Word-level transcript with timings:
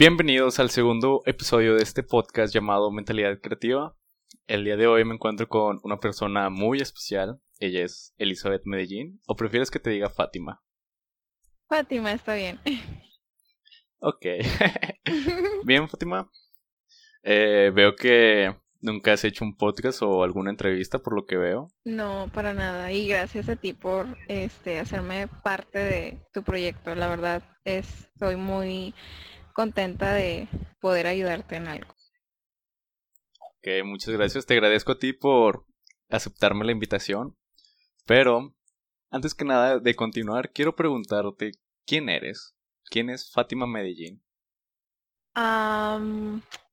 Bienvenidos 0.00 0.58
al 0.60 0.70
segundo 0.70 1.20
episodio 1.26 1.74
de 1.74 1.82
este 1.82 2.02
podcast 2.02 2.54
llamado 2.54 2.90
Mentalidad 2.90 3.38
Creativa. 3.38 3.94
El 4.46 4.64
día 4.64 4.78
de 4.78 4.86
hoy 4.86 5.04
me 5.04 5.12
encuentro 5.12 5.46
con 5.46 5.78
una 5.82 6.00
persona 6.00 6.48
muy 6.48 6.80
especial. 6.80 7.38
Ella 7.58 7.84
es 7.84 8.14
Elizabeth 8.16 8.62
Medellín. 8.64 9.20
¿O 9.26 9.36
prefieres 9.36 9.70
que 9.70 9.78
te 9.78 9.90
diga 9.90 10.08
Fátima? 10.08 10.62
Fátima, 11.68 12.12
está 12.12 12.32
bien. 12.32 12.58
Ok. 13.98 14.24
bien, 15.66 15.86
Fátima. 15.86 16.30
Eh, 17.22 17.70
veo 17.74 17.94
que 17.94 18.56
nunca 18.80 19.12
has 19.12 19.24
hecho 19.24 19.44
un 19.44 19.54
podcast 19.54 20.00
o 20.00 20.22
alguna 20.22 20.48
entrevista 20.48 21.00
por 21.00 21.14
lo 21.14 21.26
que 21.26 21.36
veo. 21.36 21.68
No, 21.84 22.30
para 22.32 22.54
nada. 22.54 22.90
Y 22.90 23.06
gracias 23.06 23.50
a 23.50 23.56
ti 23.56 23.74
por 23.74 24.06
este 24.28 24.78
hacerme 24.78 25.28
parte 25.28 25.78
de 25.78 26.18
tu 26.32 26.42
proyecto. 26.42 26.94
La 26.94 27.08
verdad, 27.08 27.42
estoy 27.66 28.36
muy 28.36 28.94
contenta 29.60 30.14
de 30.14 30.48
poder 30.80 31.06
ayudarte 31.06 31.56
en 31.56 31.68
algo. 31.68 31.94
Ok, 33.40 33.84
muchas 33.84 34.14
gracias. 34.14 34.46
Te 34.46 34.54
agradezco 34.54 34.92
a 34.92 34.98
ti 34.98 35.12
por 35.12 35.66
aceptarme 36.08 36.64
la 36.64 36.72
invitación. 36.72 37.36
Pero, 38.06 38.56
antes 39.10 39.34
que 39.34 39.44
nada 39.44 39.78
de 39.78 39.94
continuar, 39.94 40.50
quiero 40.52 40.74
preguntarte, 40.74 41.52
¿quién 41.84 42.08
eres? 42.08 42.56
¿Quién 42.84 43.10
es 43.10 43.30
Fátima 43.30 43.66
Medellín? 43.66 44.24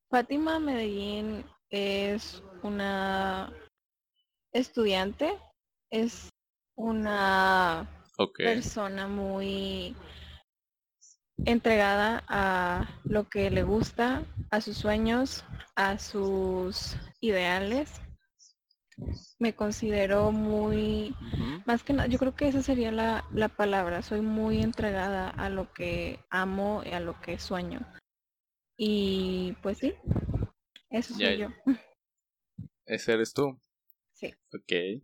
Fátima 0.08 0.58
Medellín 0.58 1.44
es 1.68 2.42
una 2.62 3.52
estudiante, 4.52 5.38
es 5.90 6.30
una 6.74 7.86
persona 8.38 9.06
muy 9.08 9.94
entregada 11.44 12.24
a 12.28 13.00
lo 13.04 13.28
que 13.28 13.50
le 13.50 13.62
gusta, 13.62 14.24
a 14.50 14.60
sus 14.60 14.76
sueños, 14.76 15.44
a 15.76 15.98
sus 15.98 16.96
ideales. 17.20 18.00
Me 19.38 19.54
considero 19.54 20.32
muy, 20.32 21.14
más 21.66 21.84
que 21.84 21.92
nada, 21.92 22.08
yo 22.08 22.18
creo 22.18 22.34
que 22.34 22.48
esa 22.48 22.62
sería 22.62 22.90
la, 22.90 23.24
la 23.32 23.48
palabra, 23.48 24.02
soy 24.02 24.20
muy 24.22 24.60
entregada 24.60 25.30
a 25.30 25.48
lo 25.50 25.72
que 25.72 26.18
amo 26.30 26.82
y 26.84 26.90
a 26.90 27.00
lo 27.00 27.20
que 27.20 27.38
sueño. 27.38 27.80
Y 28.76 29.54
pues 29.62 29.78
sí, 29.78 29.94
eso 30.90 31.14
soy 31.14 31.38
yo. 31.38 31.48
Ese 32.86 33.12
eres 33.12 33.32
tú. 33.32 33.60
Sí. 34.14 34.34
Ok. 34.52 35.02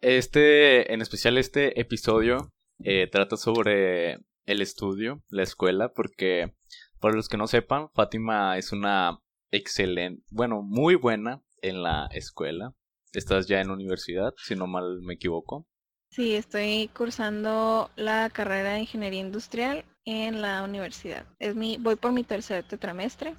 Este, 0.00 0.92
en 0.92 1.00
especial 1.00 1.38
este 1.38 1.80
episodio, 1.80 2.52
eh, 2.84 3.08
trata 3.10 3.36
sobre 3.36 4.18
el 4.46 4.60
estudio, 4.60 5.22
la 5.28 5.42
escuela, 5.42 5.92
porque 5.92 6.54
para 7.00 7.14
los 7.14 7.28
que 7.28 7.36
no 7.36 7.46
sepan, 7.46 7.90
Fátima 7.94 8.58
es 8.58 8.72
una 8.72 9.18
excelente, 9.50 10.24
bueno, 10.30 10.62
muy 10.62 10.94
buena 10.94 11.42
en 11.60 11.82
la 11.82 12.08
escuela. 12.12 12.74
Estás 13.12 13.46
ya 13.46 13.60
en 13.60 13.70
universidad, 13.70 14.32
si 14.36 14.54
no 14.54 14.66
mal 14.66 15.00
me 15.02 15.14
equivoco. 15.14 15.66
Sí, 16.10 16.34
estoy 16.34 16.90
cursando 16.94 17.90
la 17.96 18.28
carrera 18.30 18.74
de 18.74 18.80
ingeniería 18.80 19.20
industrial 19.20 19.84
en 20.04 20.42
la 20.42 20.62
universidad. 20.62 21.26
Es 21.38 21.54
mi, 21.54 21.78
voy 21.78 21.96
por 21.96 22.12
mi 22.12 22.24
tercer 22.24 22.64
trimestre. 22.64 23.34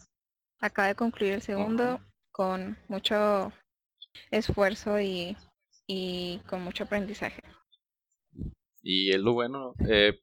Acaba 0.59 0.88
de 0.88 0.95
concluir 0.95 1.33
el 1.33 1.41
segundo 1.41 1.99
con 2.31 2.77
mucho 2.88 3.51
esfuerzo 4.31 4.99
y, 4.99 5.38
y, 5.88 6.39
con 6.47 6.63
mucho 6.63 6.85
aprendizaje. 6.85 7.41
Y 8.81 9.11
es 9.11 9.19
lo 9.19 9.33
bueno, 9.33 9.75
eh, 9.88 10.19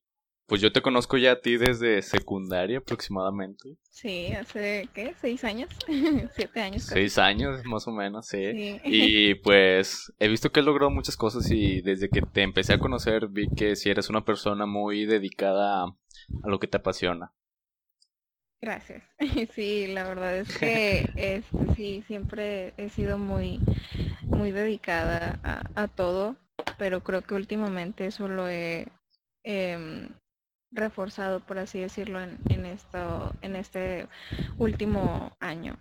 pues 0.51 0.61
yo 0.61 0.73
te 0.73 0.83
conozco 0.83 1.17
ya 1.17 1.31
a 1.31 1.41
ti 1.41 1.57
desde 1.59 2.03
secundaria 2.03 2.79
aproximadamente. 2.79 3.77
Sí, 3.89 4.33
hace, 4.33 4.89
¿qué? 4.93 5.15
¿Seis 5.21 5.45
años? 5.45 5.71
¿Siete 6.35 6.61
años? 6.61 6.83
Seis 6.83 7.19
años, 7.19 7.65
más 7.67 7.87
o 7.87 7.93
menos, 7.93 8.27
sí. 8.27 8.81
Y 8.83 9.37
pues 9.37 10.13
he 10.19 10.27
visto 10.27 10.51
que 10.51 10.59
has 10.59 10.67
logrado 10.67 10.91
muchas 10.91 11.17
cosas 11.17 11.49
y 11.53 11.83
desde 11.83 12.09
que 12.09 12.23
te 12.23 12.43
empecé 12.43 12.73
a 12.73 12.81
conocer 12.81 13.29
vi 13.29 13.49
que 13.55 13.77
si 13.77 13.91
eres 13.91 14.11
una 14.11 14.25
persona 14.25 14.67
muy 14.67 15.07
dedicada 15.07 15.85
a, 15.85 15.97
lo 16.43 16.59
que 16.59 16.67
te 16.67 16.79
apasiona. 16.79 17.33
Gracias. 18.61 19.05
Sí, 19.55 19.87
la 19.87 20.03
verdad 20.03 20.37
es 20.37 20.59
que 20.59 21.09
este, 21.15 21.75
sí, 21.77 22.03
siempre 22.09 22.75
he 22.77 22.89
sido 22.89 23.19
muy, 23.19 23.61
muy 24.25 24.51
dedicada 24.51 25.39
a, 25.77 25.87
todo, 25.87 26.35
pero 26.77 27.05
creo 27.05 27.23
que 27.23 27.35
últimamente 27.35 28.07
eso 28.07 28.27
lo 28.27 28.49
he... 28.49 28.89
Em, 29.45 30.09
reforzado, 30.71 31.41
por 31.41 31.59
así 31.59 31.81
decirlo, 31.81 32.21
en, 32.21 32.39
en, 32.49 32.67
esto, 32.67 33.33
en 33.43 33.57
este 33.57 34.09
último 34.59 35.37
año. 35.41 35.79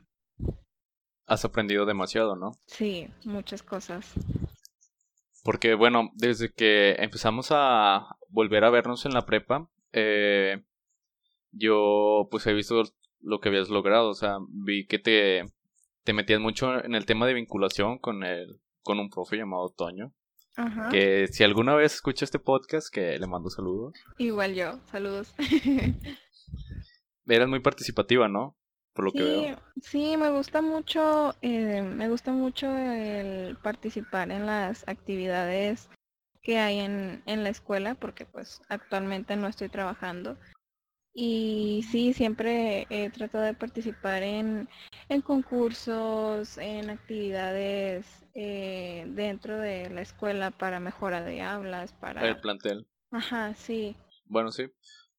Has 1.25 1.45
aprendido 1.45 1.85
demasiado, 1.85 2.35
¿no? 2.35 2.51
Sí, 2.65 3.07
muchas 3.23 3.61
cosas. 3.61 4.13
Porque, 5.43 5.75
bueno, 5.75 6.09
desde 6.15 6.51
que 6.51 6.95
empezamos 6.99 7.49
a 7.51 8.17
volver 8.29 8.63
a 8.63 8.69
vernos 8.69 9.05
en 9.05 9.13
la 9.13 9.25
prepa, 9.25 9.69
eh, 9.93 10.63
yo 11.51 12.27
pues 12.29 12.45
he 12.47 12.53
visto 12.53 12.83
lo 13.21 13.39
que 13.39 13.49
habías 13.49 13.69
logrado, 13.69 14.09
o 14.09 14.13
sea, 14.13 14.37
vi 14.49 14.85
que 14.85 14.99
te, 14.99 15.45
te 16.03 16.13
metías 16.13 16.39
mucho 16.39 16.83
en 16.83 16.95
el 16.95 17.05
tema 17.05 17.25
de 17.27 17.33
vinculación 17.33 17.99
con 17.99 18.23
el, 18.23 18.59
con 18.81 18.99
un 18.99 19.09
profe 19.09 19.37
llamado 19.37 19.69
Toño. 19.69 20.13
Que 20.91 21.27
si 21.27 21.43
alguna 21.43 21.75
vez 21.75 21.95
escucha 21.95 22.25
este 22.25 22.39
podcast, 22.39 22.93
que 22.93 23.17
le 23.17 23.27
mando 23.27 23.49
saludos. 23.49 23.93
Igual 24.17 24.55
yo, 24.55 24.79
saludos. 24.91 25.33
Eras 27.27 27.47
muy 27.47 27.59
participativa, 27.59 28.27
¿no? 28.27 28.57
Por 28.93 29.05
lo 29.05 29.11
sí, 29.11 29.17
que 29.17 29.23
veo. 29.23 29.61
Sí, 29.81 30.17
me 30.17 30.29
gusta 30.31 30.61
mucho, 30.61 31.35
eh, 31.41 31.81
me 31.81 32.09
gusta 32.09 32.31
mucho 32.31 32.75
el 32.77 33.55
participar 33.57 34.31
en 34.31 34.45
las 34.45 34.87
actividades 34.87 35.89
que 36.41 36.57
hay 36.57 36.79
en, 36.79 37.21
en 37.25 37.43
la 37.43 37.49
escuela, 37.49 37.95
porque 37.95 38.25
pues 38.25 38.61
actualmente 38.67 39.35
no 39.35 39.47
estoy 39.47 39.69
trabajando. 39.69 40.37
Y 41.13 41.85
sí, 41.91 42.13
siempre 42.13 42.87
he 42.89 43.09
tratado 43.09 43.43
de 43.43 43.53
participar 43.53 44.23
en, 44.23 44.69
en 45.09 45.21
concursos, 45.21 46.57
en 46.57 46.89
actividades 46.89 48.05
eh, 48.35 49.05
dentro 49.09 49.57
de 49.57 49.89
la 49.89 50.01
escuela 50.01 50.51
para 50.51 50.79
mejora 50.79 51.21
de 51.21 51.41
hablas, 51.41 51.93
para... 51.93 52.27
El 52.27 52.39
plantel. 52.39 52.87
Ajá, 53.11 53.53
sí. 53.55 53.95
Bueno, 54.25 54.51
sí. 54.51 54.71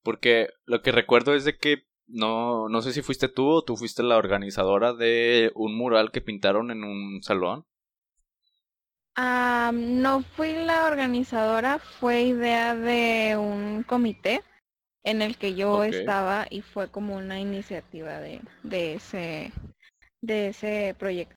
Porque 0.03 0.49
lo 0.65 0.81
que 0.83 0.93
recuerdo 0.93 1.35
es 1.35 1.45
de 1.45 1.59
que 1.59 1.85
no, 2.07 2.69
no 2.69 2.83
sé 2.83 2.93
si 2.93 3.03
fuiste 3.03 3.29
tú 3.29 3.49
o 3.49 3.63
tú 3.63 3.77
fuiste 3.77 4.03
la 4.03 4.17
organizadora 4.17 4.95
de 4.95 5.53
un 5.55 5.77
mural 5.77 6.11
que 6.13 6.21
pintaron 6.21 6.71
en 6.71 6.85
un 6.85 7.23
salón. 7.23 7.67
No 9.73 10.23
fui 10.23 10.53
la 10.53 10.87
organizadora, 10.87 11.79
fue 11.79 12.23
idea 12.23 12.75
de 12.75 13.37
un 13.37 13.83
comité 13.83 14.43
en 15.05 15.23
el 15.23 15.37
que 15.37 15.55
yo 15.55 15.85
estaba 15.85 16.47
y 16.51 16.63
fue 16.63 16.91
como 16.91 17.17
una 17.17 17.41
iniciativa 17.41 18.21
de, 18.21 18.41
de 18.63 18.95
ese 18.95 19.53
de 20.23 20.49
ese 20.49 20.95
proyecto. 20.99 21.37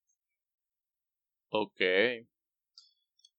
Ok. 1.52 1.82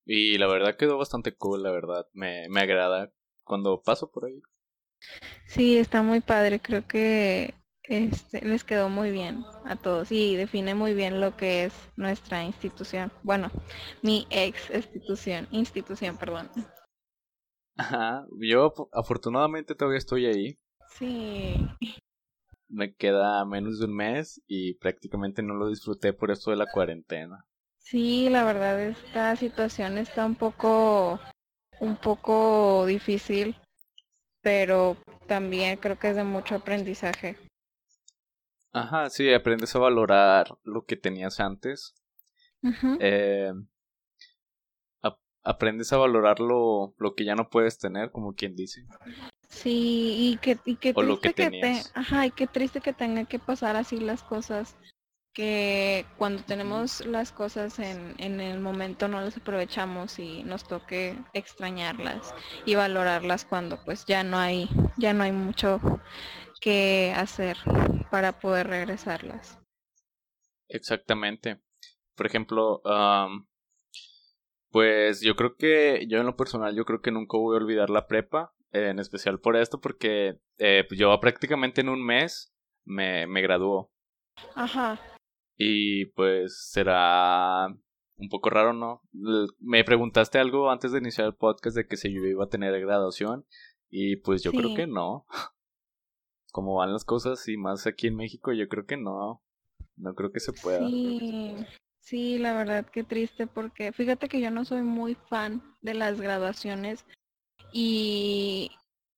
Y 0.07 0.39
la 0.39 0.47
verdad 0.47 0.77
quedó 0.79 0.97
bastante 0.97 1.37
cool, 1.37 1.63
la 1.63 1.71
verdad. 1.71 2.07
Me, 2.15 2.49
me 2.49 2.61
agrada 2.61 3.13
cuando 3.45 3.83
paso 3.83 4.11
por 4.11 4.25
ahí. 4.25 4.41
Sí, 5.47 5.79
está 5.79 6.03
muy 6.03 6.21
padre. 6.21 6.61
Creo 6.61 6.87
que 6.87 7.55
este, 7.85 8.45
les 8.45 8.65
quedó 8.65 8.89
muy 8.89 9.11
bien 9.11 9.45
a 9.65 9.77
todos 9.77 10.11
y 10.13 10.37
define 10.37 10.75
muy 10.75 10.95
bien 10.95 11.21
lo 11.21 11.37
que 11.37 11.65
es 11.65 11.75
nuestra 11.97 12.45
institución. 12.45 13.13
Bueno, 13.23 13.51
mi 14.03 14.27
ex 14.31 14.71
institución, 14.71 15.49
institución, 15.51 16.17
perdón. 16.17 16.51
Ajá, 17.77 18.25
yo 18.41 18.73
afortunadamente 18.93 19.75
todavía 19.75 19.99
estoy 19.99 20.27
ahí. 20.27 20.59
Sí. 20.99 21.55
Me 22.69 22.95
queda 22.95 23.45
menos 23.45 23.79
de 23.79 23.87
un 23.87 23.97
mes 23.97 24.41
y 24.47 24.75
prácticamente 24.75 25.43
no 25.43 25.55
lo 25.55 25.69
disfruté 25.69 26.13
por 26.13 26.31
esto 26.31 26.51
de 26.51 26.57
la 26.57 26.71
cuarentena. 26.71 27.45
Sí, 27.79 28.29
la 28.31 28.45
verdad 28.45 28.81
esta 28.81 29.37
situación 29.37 29.99
está 29.99 30.25
un 30.25 30.35
poco 30.35 31.21
un 31.81 31.97
poco 31.97 32.87
difícil, 32.87 33.57
pero 34.41 34.97
también 35.27 35.77
creo 35.77 35.99
que 35.99 36.11
es 36.11 36.17
de 36.17 36.25
mucho 36.25 36.55
aprendizaje. 36.55 37.37
Ajá, 38.73 39.11
sí, 39.11 39.33
aprendes 39.33 39.75
a 39.77 39.79
valorar 39.79 40.57
lo 40.65 40.85
que 40.85 40.97
tenías 40.97 41.41
antes. 41.41 41.95
eh, 43.01 43.53
aprendes 45.45 45.93
a 45.93 45.99
valorar 45.99 46.41
lo, 46.41 46.95
que 47.17 47.25
ya 47.25 47.35
no 47.35 47.49
puedes 47.49 47.79
tener, 47.79 48.11
como 48.11 48.35
quien 48.35 48.57
dice. 48.57 48.87
Sí, 49.49 50.33
y 50.33 50.39
qué, 50.39 50.59
y 50.65 50.77
qué 50.77 50.95
triste 50.95 51.35
que, 51.35 51.51
te, 51.51 51.83
ajá, 51.95 52.27
y 52.27 52.31
qué 52.31 52.47
triste 52.47 52.81
que 52.81 52.93
tenga 52.93 53.25
que 53.27 53.39
pasar 53.39 53.77
así 53.77 53.99
las 53.99 54.23
cosas. 54.23 54.77
que 55.35 56.07
cuando 56.17 56.45
tenemos 56.45 57.05
las 57.07 57.33
cosas 57.33 57.81
en, 57.81 58.15
en, 58.19 58.41
el 58.41 58.61
momento 58.61 59.09
no 59.09 59.21
las 59.21 59.37
aprovechamos 59.37 60.21
y 60.21 60.45
nos 60.45 60.63
toque 60.63 61.19
extrañarlas 61.33 62.33
y 62.65 62.77
valorarlas 62.77 63.45
cuando 63.45 63.85
pues 63.85 64.05
ya 64.07 64.23
no 64.23 64.39
hay 64.39 64.69
ya 64.97 65.13
no 65.13 65.25
hay 65.25 65.33
mucho 65.33 65.81
que 66.61 67.13
hacer 67.17 67.57
para 68.13 68.39
poder 68.39 68.69
regresarlas 68.69 69.59
exactamente 70.69 71.61
por 72.15 72.27
ejemplo 72.27 72.81
pues 74.75 75.21
yo 75.21 75.37
creo 75.37 75.55
que 75.55 76.05
yo 76.09 76.19
en 76.19 76.27
lo 76.27 76.35
personal 76.35 76.75
yo 76.75 76.85
creo 76.85 77.01
que 77.01 77.13
nunca 77.13 77.39
voy 77.39 77.55
a 77.55 77.63
olvidar 77.63 77.91
la 77.91 78.09
prepa 78.09 78.53
en 78.73 78.99
especial 78.99 79.39
por 79.39 79.55
esto 79.55 79.81
porque 79.81 80.41
eh, 80.59 80.85
pues 80.89 80.99
yo 80.99 81.17
prácticamente 81.21 81.81
en 81.81 81.91
un 81.91 82.05
mes 82.05 82.53
me, 82.85 83.29
me 83.29 83.41
graduó 83.41 83.93
Ajá. 84.57 85.01
Y 85.57 86.07
pues 86.07 86.71
será 86.73 87.69
un 88.17 88.29
poco 88.29 88.51
raro, 88.51 88.73
¿no? 88.73 89.01
Me 89.61 89.85
preguntaste 89.85 90.41
algo 90.41 90.73
antes 90.73 90.91
de 90.91 90.99
iniciar 90.99 91.29
el 91.29 91.37
podcast 91.37 91.77
de 91.77 91.87
que 91.87 91.97
si 91.97 92.13
yo 92.13 92.25
iba 92.25 92.45
a 92.45 92.49
tener 92.49 92.79
graduación 92.81 93.47
y 93.91 94.17
pues 94.17 94.43
yo 94.43 94.51
creo 94.51 94.75
que 94.75 94.89
no. 94.89 95.25
Como 96.53 96.75
van 96.75 96.93
las 96.93 97.05
cosas 97.05 97.47
y 97.47 97.57
más 97.57 97.87
aquí 97.87 98.09
en 98.09 98.17
México, 98.17 98.53
yo 98.53 98.69
creo 98.69 98.87
que 98.87 98.97
no. 98.97 99.41
No 99.97 100.15
creo 100.15 100.33
que 100.33 100.41
se 100.41 100.53
pueda. 100.53 100.85
Sí, 100.89 101.55
sí, 102.05 102.39
la 102.39 102.55
verdad 102.55 102.87
que 102.87 103.03
triste 103.03 103.47
porque 103.47 103.93
fíjate 103.93 104.29
que 104.29 104.41
yo 104.41 104.51
no 104.51 104.65
soy 104.65 104.83
muy 104.83 105.15
fan 105.15 105.63
de 105.83 105.95
las 105.95 106.21
graduaciones 106.21 107.05
y 107.73 108.71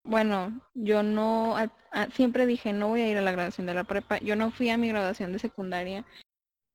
bueno, 0.04 0.60
yo 0.74 1.02
no, 1.02 1.56
siempre 2.12 2.46
dije 2.46 2.72
no 2.72 2.88
voy 2.88 3.02
a 3.02 3.08
ir 3.08 3.18
a 3.18 3.22
la 3.22 3.32
graduación 3.32 3.66
de 3.66 3.74
la 3.74 3.84
prepa. 3.84 4.18
Yo 4.18 4.36
no 4.36 4.50
fui 4.50 4.70
a 4.70 4.78
mi 4.78 4.88
graduación 4.88 5.32
de 5.32 5.38
secundaria 5.38 6.04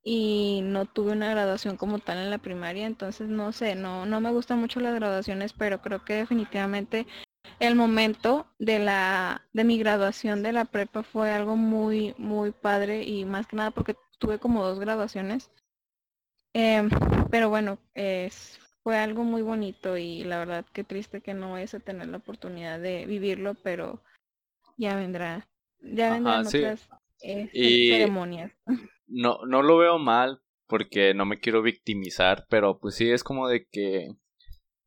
y 0.04 0.62
no 0.63 0.86
tuve 0.86 1.13
una 1.13 1.30
graduación 1.30 1.78
como 1.78 2.00
tal 2.00 2.18
en 2.18 2.30
la 2.30 2.40
primaria, 2.40 2.88
entonces 2.88 3.30
no 3.30 3.52
sé, 3.52 3.75
no, 3.75 4.06
no 4.06 4.19
me 4.19 4.31
gustan 4.31 4.60
mucho 4.60 4.80
las 4.80 4.96
graduaciones, 4.96 5.54
pero 5.54 5.81
creo 5.81 6.04
que 6.04 6.16
definitivamente 6.16 7.06
el 7.60 7.75
momento 7.75 8.48
de 8.60 8.80
la, 8.80 9.48
de 9.54 9.64
mi 9.64 9.78
graduación 9.78 10.44
de 10.44 10.54
la 10.54 10.66
prepa 10.66 11.04
fue 11.04 11.31
algo 11.31 11.56
muy, 11.56 12.16
muy 12.18 12.52
padre 12.52 13.04
y 13.04 13.25
más 13.25 13.48
que 13.48 13.56
nada 13.56 13.72
porque 13.72 13.96
tuve 14.18 14.40
como 14.40 14.64
dos 14.64 14.80
graduaciones. 14.80 15.52
Em, 16.53 16.89
pero 17.30 17.50
bueno, 17.50 17.80
es, 17.94 18.59
fue 18.83 18.98
algo 18.98 19.24
muy 19.24 19.42
bonito 19.42 19.98
y 19.98 20.24
la 20.24 20.39
verdad 20.39 20.65
que 20.74 20.83
triste 20.83 21.21
que 21.21 21.33
no 21.33 21.51
vayas 21.51 21.74
a 21.74 21.80
tener 21.80 22.07
la 22.07 22.18
oportunidad 22.18 22.80
de 22.80 23.06
vivirlo, 23.06 23.56
pero 23.63 24.01
ya 24.77 24.95
vendrá, 24.95 25.48
ya 25.81 26.13
vendrán 26.13 26.45
otras 26.45 26.89
eh, 27.21 27.50
ceremonias. 27.53 28.51
No, 29.13 29.39
no 29.45 29.62
lo 29.62 29.75
veo 29.75 30.00
mal 30.00 30.42
porque 30.68 31.13
no 31.13 31.25
me 31.25 31.42
quiero 31.42 31.62
victimizar, 31.62 32.45
pero 32.50 32.80
pues 32.80 32.95
sí 32.95 33.12
es 33.12 33.25
como 33.25 33.50
de 33.50 33.68
que 33.69 34.07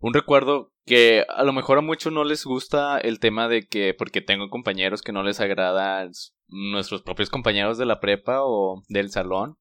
un 0.01 0.15
recuerdo 0.15 0.73
que 0.87 1.27
a 1.29 1.45
lo 1.45 1.53
mejor 1.53 1.77
a 1.77 1.83
muchos 1.83 2.11
no 2.11 2.25
les 2.25 2.47
gusta 2.47 2.99
el 2.99 3.21
tema 3.21 3.49
de 3.49 3.67
que 3.67 3.93
porque 3.93 4.23
tengo 4.23 4.49
compañeros 4.49 5.03
que 5.03 5.13
no 5.13 5.23
les 5.23 5.41
agradan 5.41 6.13
nuestros 6.49 7.03
propios 7.03 7.29
compañeros 7.29 7.77
de 7.77 7.85
la 7.85 8.01
prepa 8.01 8.39
o 8.43 8.83
del 8.89 9.11
salón. 9.11 9.59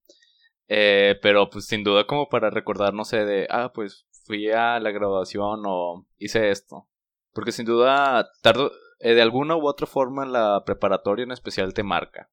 Eh, 0.67 1.19
pero 1.21 1.49
pues 1.49 1.65
sin 1.65 1.83
duda 1.83 2.07
como 2.07 2.29
para 2.29 2.49
recordar, 2.49 2.93
no 2.93 3.05
sé, 3.05 3.25
de, 3.25 3.47
ah, 3.49 3.71
pues 3.73 4.07
fui 4.25 4.49
a 4.51 4.79
la 4.79 4.91
graduación 4.91 5.63
o 5.65 6.07
hice 6.17 6.49
esto. 6.51 6.87
Porque 7.33 7.51
sin 7.51 7.65
duda, 7.65 8.29
tardo, 8.41 8.71
eh, 8.99 9.13
de 9.13 9.21
alguna 9.21 9.55
u 9.55 9.67
otra 9.67 9.87
forma 9.87 10.25
la 10.25 10.63
preparatoria 10.65 11.23
en 11.23 11.31
especial 11.31 11.73
te 11.73 11.83
marca. 11.83 12.29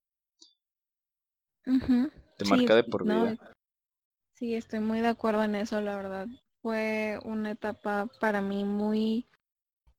Te 2.37 2.45
marca 2.45 2.75
de 2.75 2.85
por 2.85 3.05
vida. 3.05 3.37
Sí, 4.35 4.55
estoy 4.55 4.81
muy 4.81 5.01
de 5.01 5.09
acuerdo 5.09 5.43
en 5.45 5.55
eso, 5.55 5.81
la 5.81 5.97
verdad. 5.97 6.27
Fue 6.63 7.19
una 7.25 7.51
etapa 7.51 8.09
para 8.21 8.41
mí 8.41 8.65
muy 8.65 9.27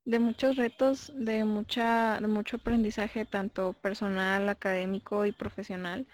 de 0.05 0.19
muchos 0.19 0.55
retos, 0.55 1.11
de 1.15 1.45
mucha, 1.45 2.19
de 2.19 2.27
mucho 2.27 2.57
aprendizaje, 2.57 3.25
tanto 3.25 3.73
personal, 3.73 4.49
académico 4.49 5.25
y 5.25 5.31
profesional. 5.31 6.07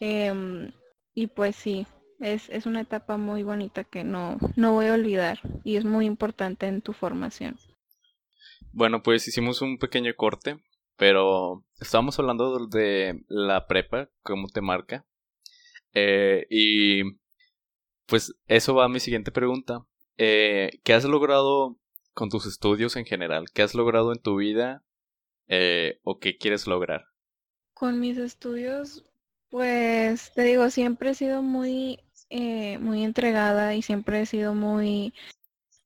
Em, 0.00 0.70
y 1.18 1.26
pues 1.26 1.56
sí, 1.56 1.84
es, 2.20 2.48
es 2.48 2.64
una 2.64 2.82
etapa 2.82 3.16
muy 3.16 3.42
bonita 3.42 3.82
que 3.82 4.04
no, 4.04 4.38
no 4.54 4.74
voy 4.74 4.86
a 4.86 4.94
olvidar 4.94 5.40
y 5.64 5.74
es 5.74 5.84
muy 5.84 6.06
importante 6.06 6.68
en 6.68 6.80
tu 6.80 6.92
formación. 6.92 7.58
Bueno, 8.70 9.02
pues 9.02 9.26
hicimos 9.26 9.60
un 9.60 9.78
pequeño 9.78 10.14
corte, 10.14 10.60
pero 10.96 11.64
estábamos 11.80 12.20
hablando 12.20 12.68
de 12.68 13.24
la 13.26 13.66
prepa, 13.66 14.08
cómo 14.22 14.46
te 14.46 14.60
marca. 14.60 15.06
Eh, 15.92 16.46
y 16.50 17.02
pues 18.06 18.36
eso 18.46 18.76
va 18.76 18.84
a 18.84 18.88
mi 18.88 19.00
siguiente 19.00 19.32
pregunta. 19.32 19.84
Eh, 20.18 20.70
¿Qué 20.84 20.92
has 20.92 21.04
logrado 21.04 21.80
con 22.14 22.28
tus 22.28 22.46
estudios 22.46 22.94
en 22.94 23.06
general? 23.06 23.46
¿Qué 23.52 23.62
has 23.62 23.74
logrado 23.74 24.12
en 24.12 24.22
tu 24.22 24.36
vida 24.36 24.84
eh, 25.48 25.98
o 26.04 26.20
qué 26.20 26.36
quieres 26.36 26.68
lograr? 26.68 27.06
Con 27.74 27.98
mis 27.98 28.18
estudios, 28.18 29.07
pues 29.50 30.32
te 30.34 30.42
digo, 30.42 30.70
siempre 30.70 31.10
he 31.10 31.14
sido 31.14 31.42
muy 31.42 32.00
eh, 32.30 32.76
muy 32.78 33.04
entregada 33.04 33.74
y 33.74 33.82
siempre 33.82 34.20
he 34.20 34.26
sido 34.26 34.54
muy 34.54 35.14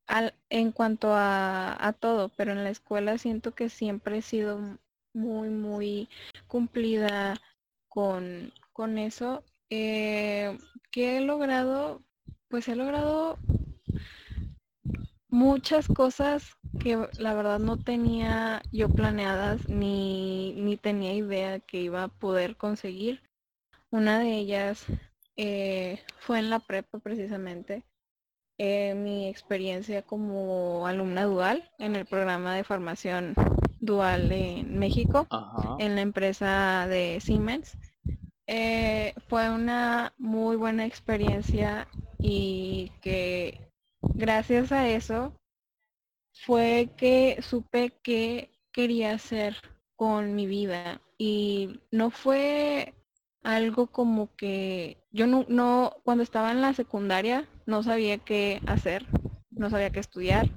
al, 0.06 0.34
en 0.50 0.72
cuanto 0.72 1.10
a, 1.14 1.94
todo, 2.00 2.30
pero 2.36 2.52
en 2.52 2.64
la 2.64 2.70
escuela 2.70 3.18
siento 3.18 3.54
que 3.54 3.68
siempre 3.68 4.18
he 4.18 4.22
sido 4.22 4.78
muy, 5.14 5.50
muy 5.50 6.08
cumplida 6.48 7.40
con, 7.88 8.52
con 8.72 8.98
eso. 8.98 9.44
Eh, 9.70 10.58
¿Qué 10.90 11.18
he 11.18 11.20
logrado? 11.20 12.02
Pues 12.48 12.68
he 12.68 12.76
logrado 12.76 13.38
muchas 15.28 15.86
cosas 15.86 16.56
que 16.80 17.08
la 17.18 17.34
verdad 17.34 17.60
no 17.60 17.78
tenía 17.78 18.62
yo 18.72 18.88
planeadas 18.88 19.68
ni, 19.68 20.54
ni 20.54 20.76
tenía 20.76 21.14
idea 21.14 21.60
que 21.60 21.80
iba 21.80 22.02
a 22.02 22.08
poder 22.08 22.56
conseguir. 22.56 23.22
Una 23.92 24.18
de 24.20 24.38
ellas 24.38 24.86
eh, 25.36 26.00
fue 26.18 26.38
en 26.38 26.48
la 26.48 26.60
prepa 26.60 26.98
precisamente. 26.98 27.84
Eh, 28.58 28.94
mi 28.94 29.28
experiencia 29.28 30.00
como 30.00 30.86
alumna 30.86 31.24
dual 31.24 31.70
en 31.78 31.96
el 31.96 32.06
programa 32.06 32.54
de 32.54 32.64
formación 32.64 33.34
dual 33.80 34.32
en 34.32 34.78
México, 34.78 35.26
en 35.78 35.94
la 35.94 36.00
empresa 36.00 36.86
de 36.88 37.20
Siemens. 37.20 37.76
Eh, 38.46 39.14
fue 39.28 39.50
una 39.50 40.14
muy 40.16 40.56
buena 40.56 40.86
experiencia 40.86 41.86
y 42.18 42.92
que 43.02 43.68
gracias 44.00 44.72
a 44.72 44.88
eso 44.88 45.34
fue 46.32 46.88
que 46.96 47.40
supe 47.42 47.92
qué 48.02 48.50
quería 48.72 49.12
hacer 49.12 49.56
con 49.96 50.34
mi 50.34 50.46
vida 50.46 51.02
y 51.18 51.80
no 51.90 52.10
fue 52.10 52.94
algo 53.42 53.86
como 53.88 54.34
que 54.36 54.98
yo 55.10 55.26
no, 55.26 55.44
no, 55.48 55.96
cuando 56.04 56.22
estaba 56.22 56.52
en 56.52 56.60
la 56.60 56.74
secundaria 56.74 57.48
no 57.66 57.82
sabía 57.82 58.18
qué 58.18 58.60
hacer, 58.66 59.06
no 59.50 59.70
sabía 59.70 59.90
qué 59.90 60.00
estudiar, 60.00 60.48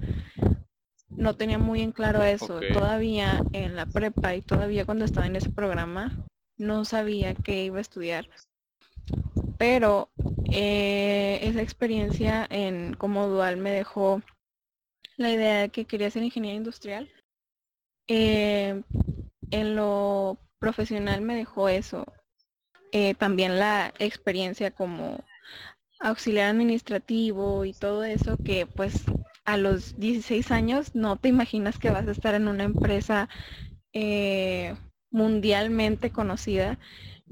no 1.10 1.34
tenía 1.34 1.58
muy 1.58 1.82
en 1.82 1.92
claro 1.92 2.22
eso. 2.22 2.60
Todavía 2.72 3.42
en 3.52 3.76
la 3.76 3.86
prepa 3.86 4.34
y 4.34 4.42
todavía 4.42 4.84
cuando 4.84 5.04
estaba 5.04 5.26
en 5.26 5.36
ese 5.36 5.50
programa 5.50 6.12
no 6.58 6.84
sabía 6.84 7.34
qué 7.34 7.64
iba 7.64 7.78
a 7.78 7.82
estudiar. 7.82 8.28
Pero 9.58 10.10
eh, 10.50 11.40
esa 11.42 11.62
experiencia 11.62 12.46
en 12.50 12.94
como 12.94 13.28
dual 13.28 13.56
me 13.56 13.70
dejó 13.70 14.22
la 15.16 15.30
idea 15.30 15.60
de 15.60 15.68
que 15.70 15.86
quería 15.86 16.10
ser 16.10 16.22
ingeniero 16.22 16.56
industrial. 16.56 17.10
Eh, 18.08 18.82
en 19.50 19.76
lo 19.76 20.38
profesional 20.58 21.22
me 21.22 21.34
dejó 21.34 21.68
eso, 21.68 22.06
eh, 22.92 23.14
también 23.14 23.58
la 23.58 23.92
experiencia 23.98 24.70
como 24.70 25.24
auxiliar 26.00 26.50
administrativo 26.50 27.64
y 27.64 27.72
todo 27.72 28.04
eso 28.04 28.36
que 28.36 28.66
pues 28.66 29.04
a 29.44 29.56
los 29.56 29.98
16 29.98 30.50
años 30.50 30.94
no 30.94 31.16
te 31.16 31.28
imaginas 31.28 31.78
que 31.78 31.90
vas 31.90 32.06
a 32.06 32.12
estar 32.12 32.34
en 32.34 32.48
una 32.48 32.64
empresa 32.64 33.28
eh, 33.92 34.74
mundialmente 35.10 36.10
conocida 36.10 36.78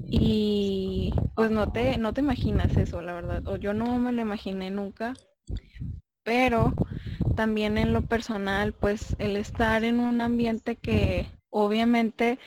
y 0.09 1.13
pues 1.35 1.51
no 1.51 1.71
te 1.71 1.97
no 1.97 2.13
te 2.13 2.21
imaginas 2.21 2.75
eso 2.77 3.01
la 3.01 3.13
verdad 3.13 3.47
o 3.47 3.57
yo 3.57 3.73
no 3.73 3.97
me 3.99 4.11
lo 4.11 4.21
imaginé 4.21 4.71
nunca 4.71 5.13
pero 6.23 6.73
también 7.35 7.77
en 7.77 7.93
lo 7.93 8.01
personal 8.01 8.73
pues 8.73 9.15
el 9.19 9.37
estar 9.37 9.83
en 9.83 9.99
un 9.99 10.21
ambiente 10.21 10.75
que 10.75 11.27
obviamente 11.49 12.39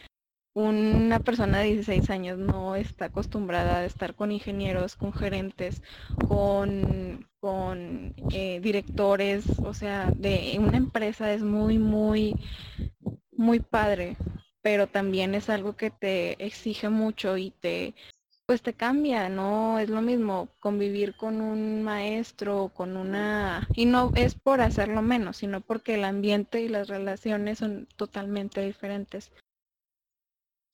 una 0.58 1.20
persona 1.20 1.58
de 1.58 1.74
16 1.74 2.10
años 2.10 2.38
no 2.38 2.74
está 2.74 3.06
acostumbrada 3.06 3.78
a 3.78 3.84
estar 3.84 4.14
con 4.14 4.32
ingenieros, 4.32 4.96
con 4.96 5.12
gerentes, 5.12 5.82
con, 6.26 7.28
con 7.40 8.14
eh, 8.32 8.58
directores, 8.60 9.44
o 9.60 9.72
sea, 9.72 10.10
de 10.16 10.56
una 10.58 10.76
empresa 10.76 11.32
es 11.32 11.42
muy, 11.42 11.78
muy, 11.78 12.36
muy 13.32 13.60
padre, 13.60 14.16
pero 14.60 14.88
también 14.88 15.34
es 15.34 15.48
algo 15.48 15.76
que 15.76 15.90
te 15.90 16.44
exige 16.44 16.88
mucho 16.88 17.36
y 17.36 17.52
te 17.52 17.94
pues 18.46 18.62
te 18.62 18.72
cambia, 18.72 19.28
no 19.28 19.78
es 19.78 19.90
lo 19.90 20.00
mismo 20.00 20.48
convivir 20.58 21.14
con 21.18 21.42
un 21.42 21.82
maestro, 21.82 22.72
con 22.74 22.96
una... 22.96 23.68
Y 23.74 23.84
no 23.84 24.10
es 24.14 24.36
por 24.36 24.62
hacerlo 24.62 25.02
menos, 25.02 25.36
sino 25.36 25.60
porque 25.60 25.96
el 25.96 26.04
ambiente 26.04 26.62
y 26.62 26.68
las 26.70 26.88
relaciones 26.88 27.58
son 27.58 27.86
totalmente 27.96 28.62
diferentes. 28.62 29.30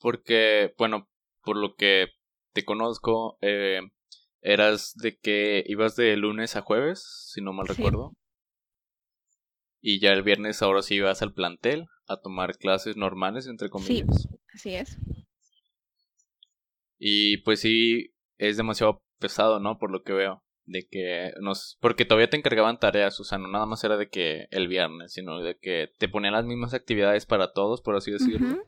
Porque, 0.05 0.75
bueno, 0.77 1.09
por 1.43 1.57
lo 1.57 1.77
que 1.77 2.09
te 2.53 2.63
conozco, 2.67 3.39
eh, 3.41 3.81
eras 4.43 4.93
de 4.97 5.17
que 5.19 5.65
ibas 5.67 5.97
de 5.97 6.15
lunes 6.19 6.57
a 6.57 6.61
jueves, 6.61 7.31
si 7.33 7.41
no 7.41 7.55
mal 7.55 7.67
recuerdo. 7.67 8.13
Y 9.81 10.01
ya 10.01 10.13
el 10.13 10.23
viernes 10.23 10.61
ahora 10.61 10.83
sí 10.83 10.97
ibas 10.97 11.23
al 11.23 11.33
plantel 11.33 11.87
a 12.07 12.21
tomar 12.21 12.59
clases 12.59 12.99
normales, 12.99 13.47
entre 13.47 13.71
comillas. 13.71 14.29
Sí, 14.29 14.29
así 14.53 14.75
es. 14.75 14.99
Y 16.99 17.39
pues 17.39 17.61
sí, 17.61 18.15
es 18.37 18.59
demasiado 18.59 19.03
pesado, 19.19 19.59
¿no? 19.59 19.79
Por 19.79 19.91
lo 19.91 20.03
que 20.03 20.13
veo. 20.13 20.45
De 20.67 20.87
que 20.87 21.33
nos. 21.41 21.79
Porque 21.81 22.05
todavía 22.05 22.29
te 22.29 22.37
encargaban 22.37 22.79
tareas, 22.79 23.19
o 23.21 23.25
sea, 23.25 23.39
no 23.39 23.49
nada 23.49 23.65
más 23.65 23.83
era 23.85 23.97
de 23.97 24.11
que 24.11 24.49
el 24.51 24.69
viernes, 24.69 25.15
sino 25.15 25.41
de 25.41 25.57
que 25.57 25.89
te 25.97 26.11
ponían 26.11 26.35
las 26.35 26.45
mismas 26.45 26.75
actividades 26.75 27.25
para 27.25 27.55
todos, 27.55 27.81
por 27.81 27.97
así 27.97 28.11
decirlo. 28.11 28.63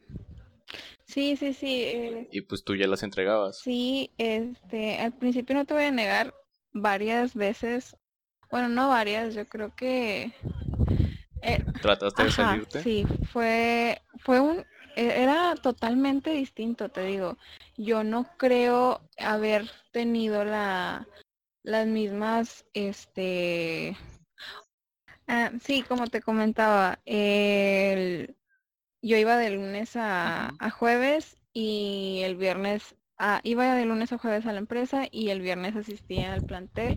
Sí, 1.05 1.37
sí, 1.37 1.53
sí. 1.53 1.83
Eh, 1.85 2.29
y 2.31 2.41
pues 2.43 2.65
tú 2.65 2.75
ya 2.75 2.87
las 2.87 3.03
entregabas. 3.03 3.59
Sí, 3.59 4.11
este, 4.19 4.99
al 4.99 5.13
principio 5.13 5.55
no 5.55 5.65
te 5.65 5.75
voy 5.75 5.85
a 5.85 5.91
negar 5.91 6.35
varias 6.73 7.35
veces, 7.35 7.97
bueno, 8.51 8.69
no 8.69 8.89
varias, 8.89 9.35
yo 9.35 9.47
creo 9.47 9.75
que... 9.75 10.33
Eh, 11.43 11.65
¿Trataste 11.81 12.25
de 12.25 12.31
salirte? 12.31 12.83
Sí, 12.83 13.07
fue, 13.33 14.03
fue 14.19 14.41
un, 14.41 14.65
e, 14.97 15.23
era 15.23 15.55
totalmente 15.57 16.31
distinto, 16.31 16.89
te 16.89 17.05
digo. 17.05 17.39
Yo 17.77 18.03
no 18.03 18.27
creo 18.37 19.01
haber 19.19 19.71
tenido 19.93 20.45
la, 20.45 21.07
las 21.63 21.87
mismas, 21.87 22.65
este, 22.75 23.97
ah, 25.29 25.53
sí, 25.63 25.83
como 25.83 26.07
te 26.09 26.23
comentaba, 26.23 26.99
el, 27.05 28.35
yo 29.03 29.17
iba 29.17 29.37
de 29.37 29.50
lunes 29.50 29.93
a, 29.97 30.55
jueves 30.71 31.37
y 31.53 32.21
el 32.25 32.37
viernes 32.37 32.97
ah, 33.19 33.41
iba 33.45 33.75
de 33.75 33.87
lunes 33.87 34.12
a 34.12 34.19
jueves 34.19 34.47
a 34.47 34.53
la 34.53 34.59
empresa 34.59 35.07
y 35.11 35.31
el 35.31 35.41
viernes 35.41 35.76
asistía 35.76 36.33
al 36.33 36.43
plantel. 36.43 36.97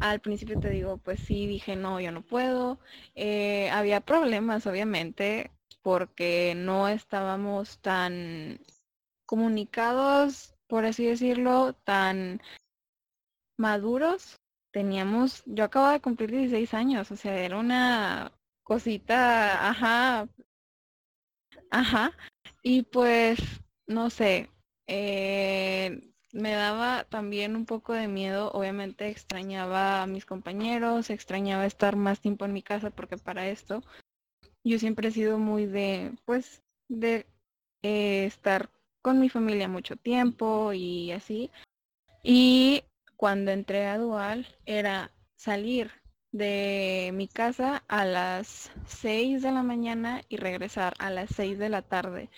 Al 0.00 0.20
principio 0.20 0.58
te 0.58 0.70
digo, 0.70 0.98
pues 0.98 1.20
sí, 1.20 1.46
dije, 1.46 1.76
no, 1.76 2.00
yo 2.00 2.10
no 2.12 2.22
puedo. 2.22 2.78
Eh, 3.14 3.70
había 3.70 4.00
problemas, 4.00 4.66
obviamente, 4.66 5.50
porque 5.82 6.54
no 6.56 6.88
estábamos 6.88 7.78
tan 7.80 8.60
comunicados, 9.26 10.54
por 10.66 10.84
así 10.86 11.06
decirlo, 11.06 11.74
tan 11.84 12.40
maduros. 13.56 14.40
Teníamos, 14.72 15.42
yo 15.46 15.64
acabo 15.64 15.88
de 15.88 16.00
cumplir 16.00 16.30
16 16.30 16.74
años, 16.74 17.10
o 17.10 17.16
sea, 17.16 17.36
era 17.38 17.58
una 17.58 18.32
cosita, 18.62 19.68
ajá, 19.68 20.28
Ajá. 21.70 22.12
Y 22.62 22.82
pues, 22.82 23.40
no 23.86 24.10
sé, 24.10 24.50
eh, 24.86 26.12
me 26.32 26.52
daba 26.52 27.04
también 27.04 27.56
un 27.56 27.66
poco 27.66 27.92
de 27.92 28.08
miedo. 28.08 28.50
Obviamente 28.52 29.08
extrañaba 29.08 30.02
a 30.02 30.06
mis 30.06 30.26
compañeros, 30.26 31.10
extrañaba 31.10 31.66
estar 31.66 31.96
más 31.96 32.20
tiempo 32.20 32.44
en 32.44 32.52
mi 32.52 32.62
casa 32.62 32.90
porque 32.90 33.16
para 33.16 33.48
esto 33.48 33.82
yo 34.64 34.78
siempre 34.78 35.08
he 35.08 35.12
sido 35.12 35.38
muy 35.38 35.66
de, 35.66 36.12
pues, 36.24 36.62
de 36.88 37.26
eh, 37.82 38.24
estar 38.26 38.70
con 39.02 39.20
mi 39.20 39.28
familia 39.28 39.68
mucho 39.68 39.96
tiempo 39.96 40.72
y 40.72 41.12
así. 41.12 41.50
Y 42.22 42.84
cuando 43.16 43.50
entré 43.50 43.86
a 43.86 43.98
Dual 43.98 44.46
era 44.66 45.10
salir 45.36 45.90
de 46.32 47.10
mi 47.14 47.28
casa 47.28 47.82
a 47.88 48.04
las 48.04 48.70
6 48.86 49.42
de 49.42 49.52
la 49.52 49.62
mañana 49.62 50.22
y 50.28 50.36
regresar 50.36 50.94
a 50.98 51.10
las 51.10 51.30
6 51.34 51.58
de 51.58 51.68
la 51.68 51.82
tarde. 51.82 52.30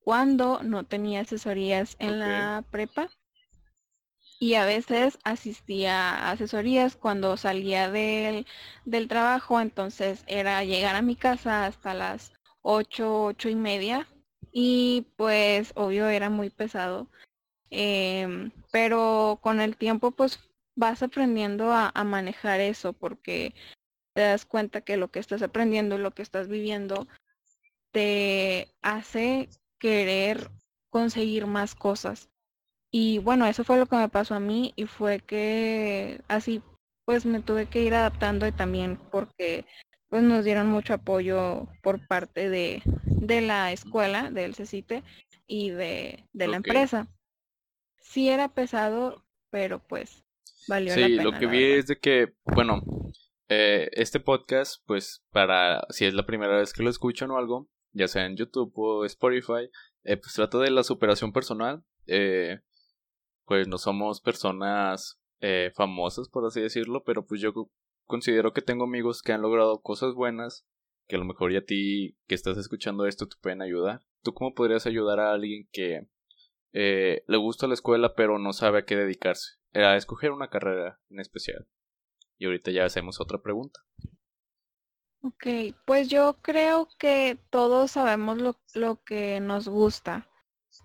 Cuando 0.00 0.62
no 0.62 0.84
tenía 0.84 1.20
asesorías 1.20 1.96
en 1.98 2.18
la 2.18 2.64
prepa 2.70 3.10
y 4.40 4.54
a 4.54 4.64
veces 4.64 5.18
asistía 5.24 6.14
a 6.14 6.30
asesorías 6.30 6.96
cuando 6.96 7.36
salía 7.36 7.90
del, 7.90 8.46
del 8.84 9.08
trabajo, 9.08 9.60
entonces 9.60 10.24
era 10.26 10.64
llegar 10.64 10.96
a 10.96 11.02
mi 11.02 11.16
casa 11.16 11.66
hasta 11.66 11.94
las 11.94 12.32
8, 12.62 13.24
8 13.24 13.48
y 13.48 13.54
media 13.54 14.06
y 14.52 15.06
pues 15.16 15.72
obvio 15.76 16.08
era 16.08 16.30
muy 16.30 16.50
pesado. 16.50 17.08
Em, 17.70 18.50
pero 18.72 19.38
con 19.42 19.60
el 19.60 19.76
tiempo 19.76 20.10
pues 20.10 20.40
vas 20.78 21.02
aprendiendo 21.02 21.72
a, 21.72 21.92
manejar 22.04 22.60
eso 22.60 22.92
porque 22.92 23.52
te 24.14 24.22
das 24.22 24.46
cuenta 24.46 24.80
que 24.80 24.96
lo 24.96 25.10
que 25.10 25.18
estás 25.18 25.42
aprendiendo, 25.42 25.98
lo 25.98 26.12
que 26.12 26.22
estás 26.22 26.46
viviendo, 26.46 27.08
te 27.90 28.68
hace 28.80 29.48
querer 29.80 30.50
conseguir 30.90 31.46
más 31.46 31.74
cosas. 31.74 32.30
Y 32.92 33.18
bueno, 33.18 33.46
eso 33.46 33.64
fue 33.64 33.78
lo 33.78 33.86
que 33.86 33.96
me 33.96 34.08
pasó 34.08 34.36
a 34.36 34.40
mí 34.40 34.72
y 34.76 34.86
fue 34.86 35.18
que 35.18 36.22
así 36.28 36.62
pues 37.04 37.26
me 37.26 37.42
tuve 37.42 37.66
que 37.66 37.82
ir 37.82 37.94
adaptando 37.94 38.46
y 38.46 38.52
también 38.52 38.98
porque 39.10 39.66
pues 40.08 40.22
nos 40.22 40.44
dieron 40.44 40.68
mucho 40.68 40.94
apoyo 40.94 41.66
por 41.82 42.06
parte 42.06 42.48
de, 42.50 42.82
de 43.04 43.40
la 43.40 43.72
escuela, 43.72 44.30
del 44.30 44.54
CECITE 44.54 45.02
y 45.48 45.70
de, 45.70 46.24
de 46.32 46.46
la 46.46 46.56
empresa. 46.56 47.08
Sí 48.00 48.28
era 48.28 48.48
pesado, 48.48 49.24
pero 49.50 49.80
pues 49.80 50.24
sí, 50.88 51.16
lo 51.16 51.32
que 51.32 51.46
vi 51.46 51.64
es 51.64 51.86
de 51.86 51.98
que, 51.98 52.34
bueno, 52.44 52.82
eh, 53.48 53.88
este 53.92 54.20
podcast, 54.20 54.82
pues 54.86 55.24
para, 55.30 55.86
si 55.90 56.04
es 56.04 56.14
la 56.14 56.26
primera 56.26 56.56
vez 56.56 56.72
que 56.72 56.82
lo 56.82 56.90
escuchan 56.90 57.30
o 57.30 57.38
algo, 57.38 57.68
ya 57.92 58.08
sea 58.08 58.26
en 58.26 58.36
YouTube 58.36 58.72
o 58.76 59.04
Spotify, 59.04 59.70
eh, 60.04 60.16
pues 60.16 60.34
trata 60.34 60.58
de 60.58 60.70
la 60.70 60.84
superación 60.84 61.32
personal. 61.32 61.82
Eh, 62.06 62.60
pues 63.48 63.66
no 63.66 63.78
somos 63.78 64.20
personas 64.20 65.18
eh, 65.40 65.72
famosas, 65.74 66.28
por 66.28 66.44
así 66.44 66.60
decirlo, 66.60 67.02
pero 67.04 67.26
pues 67.26 67.40
yo 67.40 67.52
considero 68.06 68.52
que 68.52 68.62
tengo 68.62 68.84
amigos 68.84 69.22
que 69.22 69.32
han 69.32 69.42
logrado 69.42 69.80
cosas 69.80 70.14
buenas, 70.14 70.66
que 71.08 71.16
a 71.16 71.18
lo 71.18 71.24
mejor 71.24 71.52
ya 71.52 71.60
a 71.60 71.64
ti 71.64 72.16
que 72.26 72.34
estás 72.34 72.58
escuchando 72.58 73.06
esto 73.06 73.26
te 73.26 73.36
pueden 73.40 73.62
ayudar. 73.62 74.02
¿Tú 74.22 74.34
cómo 74.34 74.54
podrías 74.54 74.86
ayudar 74.86 75.18
a 75.18 75.32
alguien 75.32 75.66
que 75.72 76.06
eh, 76.80 77.24
le 77.26 77.36
gusta 77.38 77.66
la 77.66 77.74
escuela 77.74 78.14
pero 78.14 78.38
no 78.38 78.52
sabe 78.52 78.78
a 78.78 78.84
qué 78.84 78.94
dedicarse? 78.94 79.58
a 79.74 79.96
escoger 79.96 80.30
una 80.30 80.48
carrera 80.48 81.00
en 81.10 81.18
especial. 81.18 81.66
Y 82.38 82.46
ahorita 82.46 82.70
ya 82.70 82.84
hacemos 82.84 83.20
otra 83.20 83.38
pregunta. 83.42 83.80
Ok, 85.22 85.74
pues 85.84 86.08
yo 86.08 86.38
creo 86.40 86.88
que 86.98 87.36
todos 87.50 87.90
sabemos 87.90 88.38
lo, 88.38 88.56
lo 88.74 89.02
que 89.02 89.40
nos 89.40 89.66
gusta. 89.66 90.28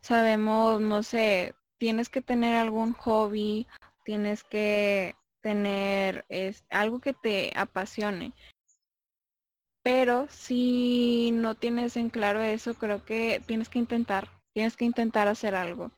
Sabemos, 0.02 0.82
no 0.82 1.04
sé, 1.04 1.54
tienes 1.78 2.10
que 2.10 2.22
tener 2.22 2.56
algún 2.56 2.94
hobby, 2.94 3.68
tienes 4.04 4.44
que 4.44 5.16
tener 5.42 6.26
es, 6.30 6.66
algo 6.72 7.00
que 7.00 7.14
te 7.14 7.52
apasione. 7.56 8.34
Pero 9.84 10.28
si 10.30 11.32
no 11.34 11.54
tienes 11.54 11.98
en 11.98 12.10
claro 12.10 12.42
eso, 12.42 12.74
creo 12.74 13.06
que 13.06 13.42
tienes 13.46 13.70
que 13.70 13.80
intentar, 13.80 14.30
tienes 14.54 14.78
que 14.78 14.86
intentar 14.86 15.28
hacer 15.28 15.56
algo 15.56 15.92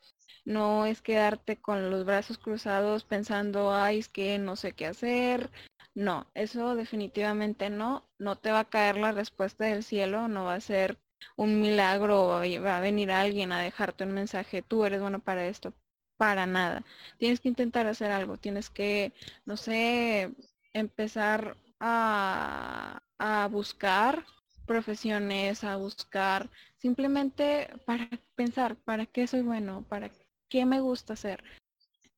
no 0.45 0.85
es 0.85 1.01
quedarte 1.01 1.57
con 1.57 1.89
los 1.89 2.05
brazos 2.05 2.37
cruzados 2.37 3.03
pensando, 3.03 3.73
ay, 3.73 3.99
es 3.99 4.09
que 4.09 4.37
no 4.39 4.55
sé 4.55 4.73
qué 4.73 4.85
hacer. 4.87 5.51
No, 5.95 6.27
eso 6.33 6.75
definitivamente 6.75 7.69
no. 7.69 8.07
No 8.19 8.37
te 8.37 8.51
va 8.51 8.59
a 8.61 8.69
caer 8.69 8.97
la 8.97 9.11
respuesta 9.11 9.65
del 9.65 9.83
cielo, 9.83 10.27
no 10.27 10.45
va 10.45 10.55
a 10.55 10.59
ser 10.61 10.99
un 11.35 11.59
milagro, 11.61 12.27
va 12.63 12.77
a 12.77 12.81
venir 12.81 13.11
alguien 13.11 13.51
a 13.51 13.61
dejarte 13.61 14.03
un 14.03 14.11
mensaje, 14.13 14.61
tú 14.61 14.85
eres 14.85 15.01
bueno 15.01 15.19
para 15.19 15.47
esto. 15.47 15.73
Para 16.17 16.45
nada. 16.45 16.83
Tienes 17.17 17.39
que 17.41 17.49
intentar 17.49 17.87
hacer 17.87 18.11
algo, 18.11 18.37
tienes 18.37 18.69
que, 18.69 19.13
no 19.45 19.57
sé, 19.57 20.33
empezar 20.73 21.57
a, 21.79 23.01
a 23.17 23.47
buscar 23.47 24.25
profesiones, 24.65 25.63
a 25.63 25.77
buscar 25.77 26.49
simplemente 26.77 27.69
para 27.85 28.09
pensar, 28.35 28.75
¿para 28.75 29.05
qué 29.05 29.27
soy 29.27 29.41
bueno? 29.41 29.85
¿Para 29.89 30.09
qué? 30.09 30.25
me 30.65 30.79
gusta 30.79 31.13
hacer. 31.13 31.43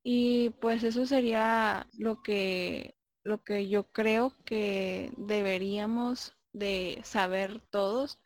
Y 0.03 0.51
pues 0.61 0.83
eso 0.83 1.07
sería 1.07 1.87
lo 1.97 2.21
que, 2.21 2.95
lo 3.23 3.43
que 3.43 3.67
yo 3.67 3.85
creo 3.91 4.33
que 4.45 5.11
deberíamos 5.17 6.35
de 6.53 6.99
saber 7.03 7.61
todos. 7.71 8.19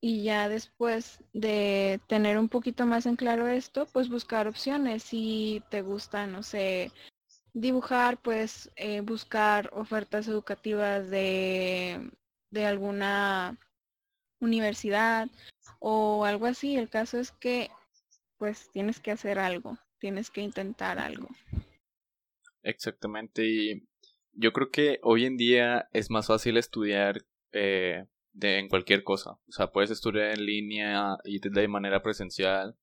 Y 0.00 0.22
ya 0.22 0.48
después 0.48 1.24
de 1.32 2.00
tener 2.06 2.38
un 2.38 2.48
poquito 2.48 2.86
más 2.86 3.06
en 3.06 3.16
claro 3.16 3.48
esto, 3.48 3.86
pues 3.86 4.08
buscar 4.08 4.46
opciones. 4.46 5.02
Si 5.02 5.62
te 5.70 5.82
gusta, 5.82 6.26
no 6.26 6.42
sé, 6.42 6.92
dibujar, 7.54 8.20
pues 8.20 8.70
eh, 8.76 9.00
buscar 9.00 9.70
ofertas 9.72 10.28
educativas 10.28 11.08
de, 11.08 12.10
de 12.54 12.64
alguna 12.64 13.58
universidad 14.40 15.28
o 15.80 16.24
algo 16.24 16.46
así. 16.46 16.76
El 16.76 16.88
caso 16.88 17.18
es 17.18 17.32
que 17.32 17.70
pues 18.38 18.70
tienes 18.72 19.00
que 19.00 19.10
hacer 19.10 19.38
algo, 19.38 19.78
tienes 19.98 20.30
que 20.30 20.40
intentar 20.40 20.98
algo. 20.98 21.28
Exactamente, 22.62 23.44
y 23.44 23.86
yo 24.32 24.52
creo 24.52 24.70
que 24.70 24.98
hoy 25.02 25.26
en 25.26 25.36
día 25.36 25.88
es 25.92 26.10
más 26.10 26.28
fácil 26.28 26.56
estudiar 26.56 27.24
eh, 27.52 28.06
de, 28.32 28.58
en 28.58 28.68
cualquier 28.68 29.04
cosa. 29.04 29.32
O 29.46 29.52
sea, 29.52 29.68
puedes 29.68 29.90
estudiar 29.90 30.30
en 30.30 30.46
línea 30.46 31.16
y 31.24 31.40
de 31.40 31.68
manera 31.68 32.02
presencial. 32.02 32.76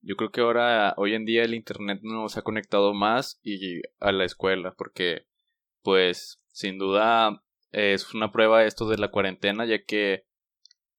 Yo 0.00 0.16
creo 0.16 0.30
que 0.30 0.40
ahora, 0.40 0.94
hoy 0.96 1.14
en 1.14 1.24
día, 1.24 1.42
el 1.42 1.54
Internet 1.54 2.00
nos 2.02 2.36
ha 2.36 2.42
conectado 2.42 2.94
más 2.94 3.40
y 3.42 3.80
a 3.98 4.12
la 4.12 4.24
escuela, 4.24 4.74
porque, 4.78 5.26
pues, 5.82 6.40
sin 6.52 6.78
duda 6.78 7.42
es 7.76 8.14
una 8.14 8.32
prueba 8.32 8.64
esto 8.64 8.88
de 8.88 8.98
la 8.98 9.10
cuarentena, 9.10 9.64
ya 9.66 9.84
que, 9.84 10.26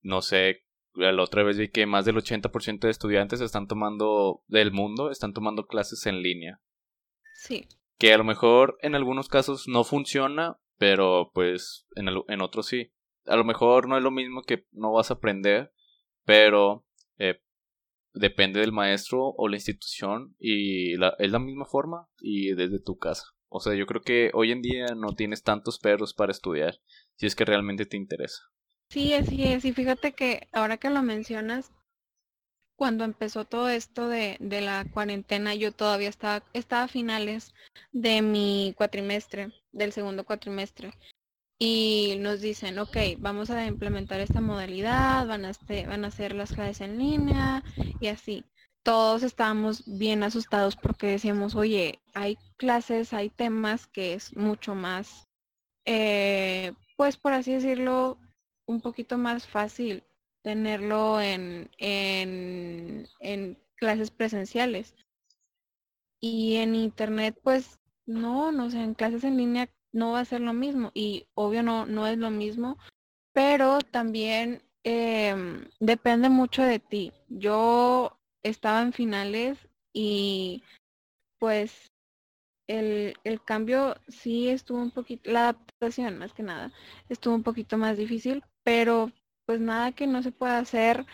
no 0.01 0.21
sé, 0.21 0.63
la 0.93 1.21
otra 1.21 1.43
vez 1.43 1.57
vi 1.57 1.69
que 1.69 1.85
más 1.85 2.05
del 2.05 2.15
80% 2.15 2.79
de 2.79 2.89
estudiantes 2.89 3.41
están 3.41 3.67
tomando, 3.67 4.43
del 4.47 4.71
mundo, 4.71 5.11
están 5.11 5.33
tomando 5.33 5.67
clases 5.67 6.05
en 6.05 6.21
línea. 6.21 6.61
Sí. 7.35 7.67
Que 7.97 8.13
a 8.13 8.17
lo 8.17 8.23
mejor 8.23 8.77
en 8.81 8.95
algunos 8.95 9.27
casos 9.27 9.67
no 9.67 9.83
funciona, 9.83 10.59
pero 10.77 11.31
pues 11.33 11.87
en, 11.95 12.09
en 12.27 12.41
otros 12.41 12.67
sí 12.67 12.91
a 13.27 13.35
lo 13.35 13.43
mejor 13.43 13.87
no 13.87 13.97
es 13.97 14.03
lo 14.03 14.11
mismo 14.11 14.41
que 14.43 14.65
no 14.71 14.93
vas 14.93 15.11
a 15.11 15.15
aprender, 15.15 15.71
pero 16.25 16.85
eh, 17.17 17.41
depende 18.13 18.59
del 18.59 18.71
maestro 18.71 19.33
o 19.37 19.47
la 19.47 19.57
institución 19.57 20.35
y 20.39 20.95
la, 20.97 21.13
es 21.19 21.31
la 21.31 21.39
misma 21.39 21.65
forma 21.65 22.09
y 22.19 22.53
desde 22.53 22.79
tu 22.79 22.97
casa. 22.97 23.25
O 23.49 23.59
sea, 23.59 23.73
yo 23.73 23.85
creo 23.85 24.01
que 24.01 24.31
hoy 24.33 24.51
en 24.51 24.61
día 24.61 24.87
no 24.95 25.13
tienes 25.15 25.43
tantos 25.43 25.79
perros 25.79 26.13
para 26.13 26.31
estudiar 26.31 26.79
si 27.15 27.25
es 27.25 27.35
que 27.35 27.45
realmente 27.45 27.85
te 27.85 27.97
interesa. 27.97 28.43
Sí, 28.89 29.13
así 29.13 29.43
es. 29.43 29.65
Y 29.65 29.73
fíjate 29.73 30.13
que 30.13 30.47
ahora 30.51 30.77
que 30.77 30.89
lo 30.89 31.03
mencionas, 31.03 31.71
cuando 32.75 33.03
empezó 33.03 33.45
todo 33.45 33.69
esto 33.69 34.07
de, 34.07 34.37
de 34.39 34.61
la 34.61 34.85
cuarentena, 34.85 35.55
yo 35.55 35.71
todavía 35.71 36.09
estaba, 36.09 36.43
estaba 36.53 36.83
a 36.83 36.87
finales 36.87 37.53
de 37.91 38.21
mi 38.21 38.73
cuatrimestre, 38.77 39.51
del 39.71 39.91
segundo 39.91 40.25
cuatrimestre 40.25 40.93
y 41.59 42.17
nos 42.19 42.41
dicen, 42.41 42.77
ok, 42.77 42.97
vamos 43.17 43.49
a 43.49 43.65
implementar 43.65 44.19
esta 44.19 44.41
modalidad, 44.41 45.25
van 45.27 45.45
a, 45.45 45.49
este, 45.49 45.87
van 45.87 46.05
a 46.05 46.09
hacer 46.09 46.35
las 46.35 46.53
clases 46.53 46.81
en 46.81 46.99
línea 46.99 47.63
y 47.99 48.07
así. 48.07 48.45
Todos 48.87 49.21
estábamos 49.23 49.83
bien 49.85 50.23
asustados 50.23 50.77
porque 50.77 51.07
decíamos, 51.07 51.55
oye, 51.55 51.99
hay 52.13 52.37
clases, 52.55 53.11
hay 53.11 53.29
temas 53.29 53.85
que 53.85 54.13
es 54.13 54.33
mucho 54.37 54.75
más, 54.75 55.27
eh, 55.83 56.71
pues 56.95 57.17
por 57.17 57.33
así 57.33 57.51
decirlo, 57.51 58.17
un 58.65 58.79
poquito 58.79 59.17
más 59.17 59.45
fácil 59.45 60.05
tenerlo 60.41 61.19
en, 61.19 61.69
en, 61.79 63.09
en 63.19 63.61
clases 63.75 64.09
presenciales. 64.09 64.95
Y 66.21 66.55
en 66.55 66.73
internet, 66.73 67.37
pues 67.43 67.81
no, 68.05 68.53
no 68.53 68.71
sé, 68.71 68.81
en 68.81 68.93
clases 68.93 69.25
en 69.25 69.35
línea 69.35 69.69
no 69.91 70.13
va 70.13 70.21
a 70.21 70.25
ser 70.25 70.39
lo 70.39 70.53
mismo 70.53 70.91
y 70.93 71.27
obvio 71.33 71.61
no, 71.61 71.85
no 71.85 72.07
es 72.07 72.17
lo 72.17 72.29
mismo, 72.29 72.77
pero 73.33 73.79
también 73.81 74.63
em, 74.85 75.67
depende 75.81 76.29
mucho 76.29 76.63
de 76.63 76.79
ti. 76.79 77.11
Yo 77.27 78.16
estaba 78.47 78.81
en 78.81 78.93
finales 78.93 79.57
y 79.93 80.63
pues 81.39 81.91
el, 82.67 83.15
el 83.23 83.43
cambio 83.43 83.95
sí 84.07 84.49
estuvo 84.49 84.79
un 84.79 84.91
poquito, 84.91 85.31
la 85.31 85.49
adaptación 85.49 86.17
más 86.17 86.33
que 86.33 86.43
nada, 86.43 86.71
estuvo 87.09 87.35
un 87.35 87.43
poquito 87.43 87.77
más 87.77 87.97
difícil, 87.97 88.43
pero 88.63 89.11
pues 89.45 89.59
nada 89.59 89.93
que 89.93 90.07
no 90.07 90.23
se 90.23 90.31
pueda 90.31 90.59
hacer. 90.59 91.05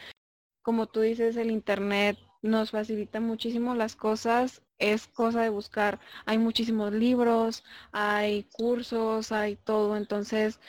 Como 0.63 0.87
tú 0.87 1.01
dices, 1.01 1.35
el 1.37 1.51
internet 1.51 2.17
nos 2.41 2.71
facilita 2.71 3.19
muchísimo 3.19 3.75
las 3.75 3.95
cosas 3.95 4.63
es 4.83 5.07
cosa 5.07 5.41
de 5.41 5.49
buscar. 5.49 5.99
Hay 6.25 6.37
muchísimos 6.37 6.91
libros, 6.91 7.63
hay 7.91 8.43
cursos, 8.51 9.31
hay 9.31 9.55
todo. 9.55 9.95
Entonces, 9.95 10.59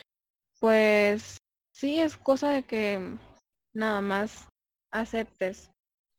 pues 0.60 1.38
sí, 1.72 2.00
es 2.00 2.16
cosa 2.16 2.50
de 2.50 2.62
que 2.62 3.18
nada 3.74 4.00
más 4.00 4.48
aceptes 4.92 5.70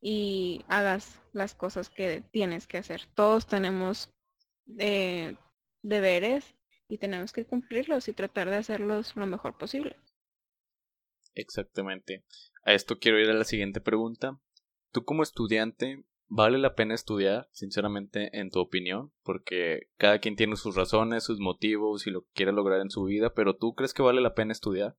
y 0.07 0.63
hagas 0.67 1.19
las 1.33 1.55
cosas 1.55 1.89
que 1.89 2.21
tienes 2.29 2.67
que 2.67 2.77
hacer. 2.77 3.07
Todos 3.15 3.47
tenemos 3.47 4.13
eh, 4.77 5.35
deberes 5.81 6.53
y 6.87 6.99
tenemos 6.99 7.33
que 7.33 7.47
cumplirlos 7.47 8.07
y 8.07 8.13
tratar 8.13 8.51
de 8.51 8.57
hacerlos 8.57 9.15
lo 9.15 9.25
mejor 9.25 9.57
posible. 9.57 9.95
Exactamente. 11.33 12.23
A 12.63 12.73
esto 12.73 12.99
quiero 12.99 13.19
ir 13.19 13.31
a 13.31 13.33
la 13.33 13.45
siguiente 13.45 13.81
pregunta. 13.81 14.39
Tú 14.91 15.03
como 15.05 15.23
estudiante, 15.23 16.05
¿Vale 16.27 16.57
la 16.57 16.73
pena 16.73 16.95
estudiar, 16.95 17.49
sinceramente, 17.51 18.39
en 18.39 18.49
tu 18.49 18.59
opinión? 18.59 19.11
Porque 19.21 19.91
cada 19.97 20.17
quien 20.17 20.35
tiene 20.35 20.55
sus 20.55 20.75
razones, 20.75 21.23
sus 21.23 21.39
motivos 21.39 22.07
y 22.07 22.09
lo 22.09 22.23
que 22.23 22.31
quiere 22.33 22.51
lograr 22.51 22.81
en 22.81 22.89
su 22.89 23.03
vida, 23.03 23.35
pero 23.35 23.55
¿tú 23.55 23.75
crees 23.75 23.93
que 23.93 24.01
vale 24.01 24.21
la 24.21 24.33
pena 24.33 24.51
estudiar? 24.51 24.97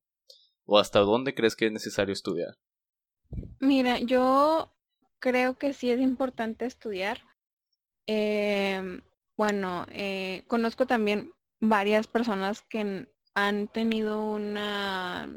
¿O 0.64 0.78
hasta 0.78 1.00
dónde 1.00 1.34
crees 1.34 1.56
que 1.56 1.66
es 1.66 1.72
necesario 1.72 2.12
estudiar? 2.12 2.58
Mira, 3.58 3.98
yo 3.98 4.75
creo 5.18 5.58
que 5.58 5.72
sí 5.72 5.90
es 5.90 6.00
importante 6.00 6.66
estudiar. 6.66 7.22
Em, 8.06 9.02
bueno, 9.36 9.86
eh, 9.90 10.44
conozco 10.46 10.86
también 10.86 11.32
varias 11.60 12.06
personas 12.06 12.62
que 12.62 13.08
han 13.34 13.68
tenido 13.68 14.24
una, 14.24 15.28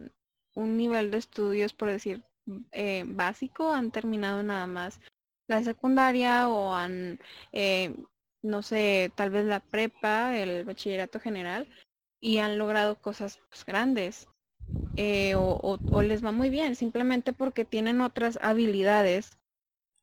un 0.55 0.77
nivel 0.77 1.11
de 1.11 1.17
estudios, 1.17 1.73
por 1.73 1.89
decir, 1.89 2.23
eh, 2.71 3.03
básico, 3.07 3.71
han 3.73 3.91
terminado 3.91 4.43
nada 4.43 4.67
más 4.67 4.99
la 5.47 5.63
secundaria 5.63 6.47
o 6.49 6.73
han, 6.75 7.19
eh, 7.51 7.95
no 8.43 8.61
sé, 8.61 9.11
tal 9.15 9.31
vez 9.31 9.45
la 9.45 9.59
prepa, 9.59 10.37
el 10.37 10.63
bachillerato 10.63 11.19
general, 11.19 11.67
y 12.21 12.37
han 12.37 12.57
logrado 12.57 12.95
cosas 13.01 13.39
pues, 13.49 13.65
grandes. 13.65 14.27
Eh, 14.95 15.33
o, 15.35 15.79
les 16.01 16.23
va 16.23 16.31
muy 16.31 16.49
bien, 16.49 16.75
simplemente 16.75 17.31
porque 17.33 17.63
tienen 17.65 18.01
otras 18.01 18.37
habilidades 18.41 19.38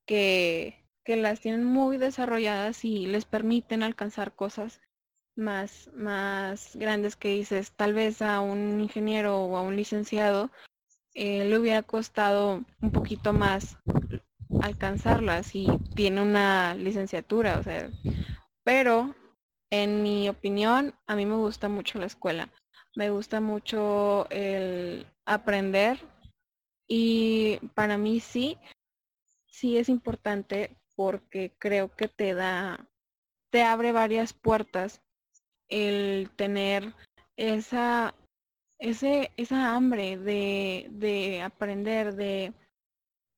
que, 0.06 0.84
que 1.04 1.16
las 1.16 1.40
tienen 1.40 1.64
muy 1.64 1.98
desarrolladas 1.98 2.84
y 2.84 3.06
les 3.06 3.24
permiten 3.24 3.82
alcanzar 3.82 4.34
cosas 4.34 4.80
más, 5.36 5.90
más 5.94 6.76
grandes 6.76 7.16
que 7.16 7.28
dices, 7.28 7.72
tal 7.72 7.92
vez 7.92 8.22
a 8.22 8.40
un 8.40 8.80
ingeniero 8.80 9.38
o 9.38 9.56
a 9.56 9.62
un 9.62 9.76
licenciado 9.76 10.50
eh, 11.14 11.44
le 11.44 11.58
hubiera 11.58 11.82
costado 11.82 12.64
un 12.80 12.90
poquito 12.90 13.32
más 13.32 13.78
alcanzarla 14.60 15.42
si 15.42 15.66
tiene 15.94 16.22
una 16.22 16.74
licenciatura, 16.74 17.58
o 17.58 17.62
sea, 17.62 17.90
pero 18.64 19.14
en 19.70 20.02
mi 20.02 20.28
opinión, 20.28 20.94
a 21.06 21.16
mí 21.16 21.26
me 21.26 21.36
gusta 21.36 21.68
mucho 21.68 21.98
la 21.98 22.06
escuela. 22.06 22.48
Me 22.94 23.10
gusta 23.10 23.40
mucho 23.40 24.28
el 24.30 25.06
aprender 25.24 25.98
y 26.88 27.58
para 27.74 27.98
mí 27.98 28.20
sí, 28.20 28.58
sí 29.56 29.78
es 29.78 29.88
importante 29.88 30.76
porque 30.94 31.54
creo 31.58 31.94
que 31.96 32.08
te 32.08 32.34
da, 32.34 32.88
te 33.50 33.62
abre 33.62 33.92
varias 33.92 34.34
puertas 34.34 35.02
el 35.68 36.30
tener 36.36 36.94
esa, 37.36 38.14
ese, 38.78 39.32
esa 39.36 39.74
hambre 39.74 40.18
de, 40.18 40.88
de 40.90 41.40
aprender, 41.42 42.14
de, 42.14 42.52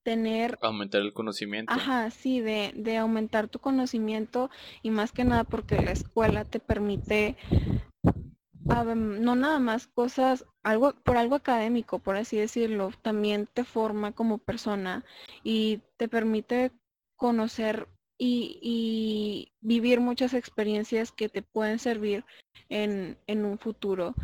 tener... 0.04 0.58
Aumentar 0.60 1.02
el 1.02 1.12
conocimiento. 1.12 1.72
Ajá, 1.72 2.10
sí, 2.10 2.40
de, 2.40 2.72
de 2.74 2.96
aumentar 2.96 3.48
tu 3.48 3.60
conocimiento 3.60 4.50
y 4.82 4.90
más 4.90 5.12
que 5.12 5.22
nada 5.22 5.44
porque 5.44 5.80
la 5.82 5.92
escuela 5.92 6.44
te 6.44 6.58
permite 6.58 7.36
no 8.68 9.34
nada 9.34 9.58
más 9.58 9.86
cosas, 9.86 10.44
algo 10.62 10.92
por 11.02 11.16
algo 11.16 11.34
académico, 11.34 11.98
por 11.98 12.16
así 12.16 12.36
decirlo, 12.36 12.90
también 13.02 13.48
te 13.52 13.64
forma 13.64 14.12
como 14.12 14.38
persona 14.38 15.04
y 15.42 15.80
te 15.96 16.08
permite 16.08 16.72
conocer 17.16 17.88
y, 18.18 18.58
y 18.62 19.52
vivir 19.60 20.00
muchas 20.00 20.34
experiencias 20.34 21.12
que 21.12 21.28
te 21.28 21.42
pueden 21.42 21.78
servir 21.78 22.24
en, 22.68 23.16
en 23.26 23.44
un 23.44 23.58
futuro. 23.58 24.14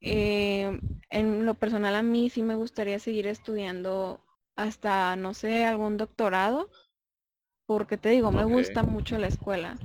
Eh, 0.00 0.78
en 1.10 1.46
lo 1.46 1.54
personal 1.54 1.94
a 1.94 2.02
mí 2.02 2.28
sí 2.30 2.42
me 2.42 2.54
gustaría 2.54 2.98
seguir 2.98 3.26
estudiando 3.26 4.20
hasta, 4.56 5.16
no 5.16 5.34
sé, 5.34 5.64
algún 5.64 5.96
doctorado, 5.96 6.70
porque 7.66 7.96
te 7.96 8.10
digo, 8.10 8.30
me 8.30 8.44
gusta 8.44 8.82
mucho 8.82 9.18
la 9.18 9.28
escuela. 9.28 9.76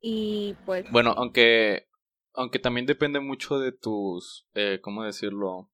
Y 0.00 0.54
pues... 0.64 0.90
Bueno, 0.90 1.14
aunque, 1.16 1.87
aunque 2.34 2.58
también 2.58 2.86
depende 2.86 3.20
mucho 3.20 3.58
de 3.58 3.72
tus, 3.72 4.48
eh, 4.54 4.80
¿cómo 4.82 5.04
decirlo? 5.04 5.70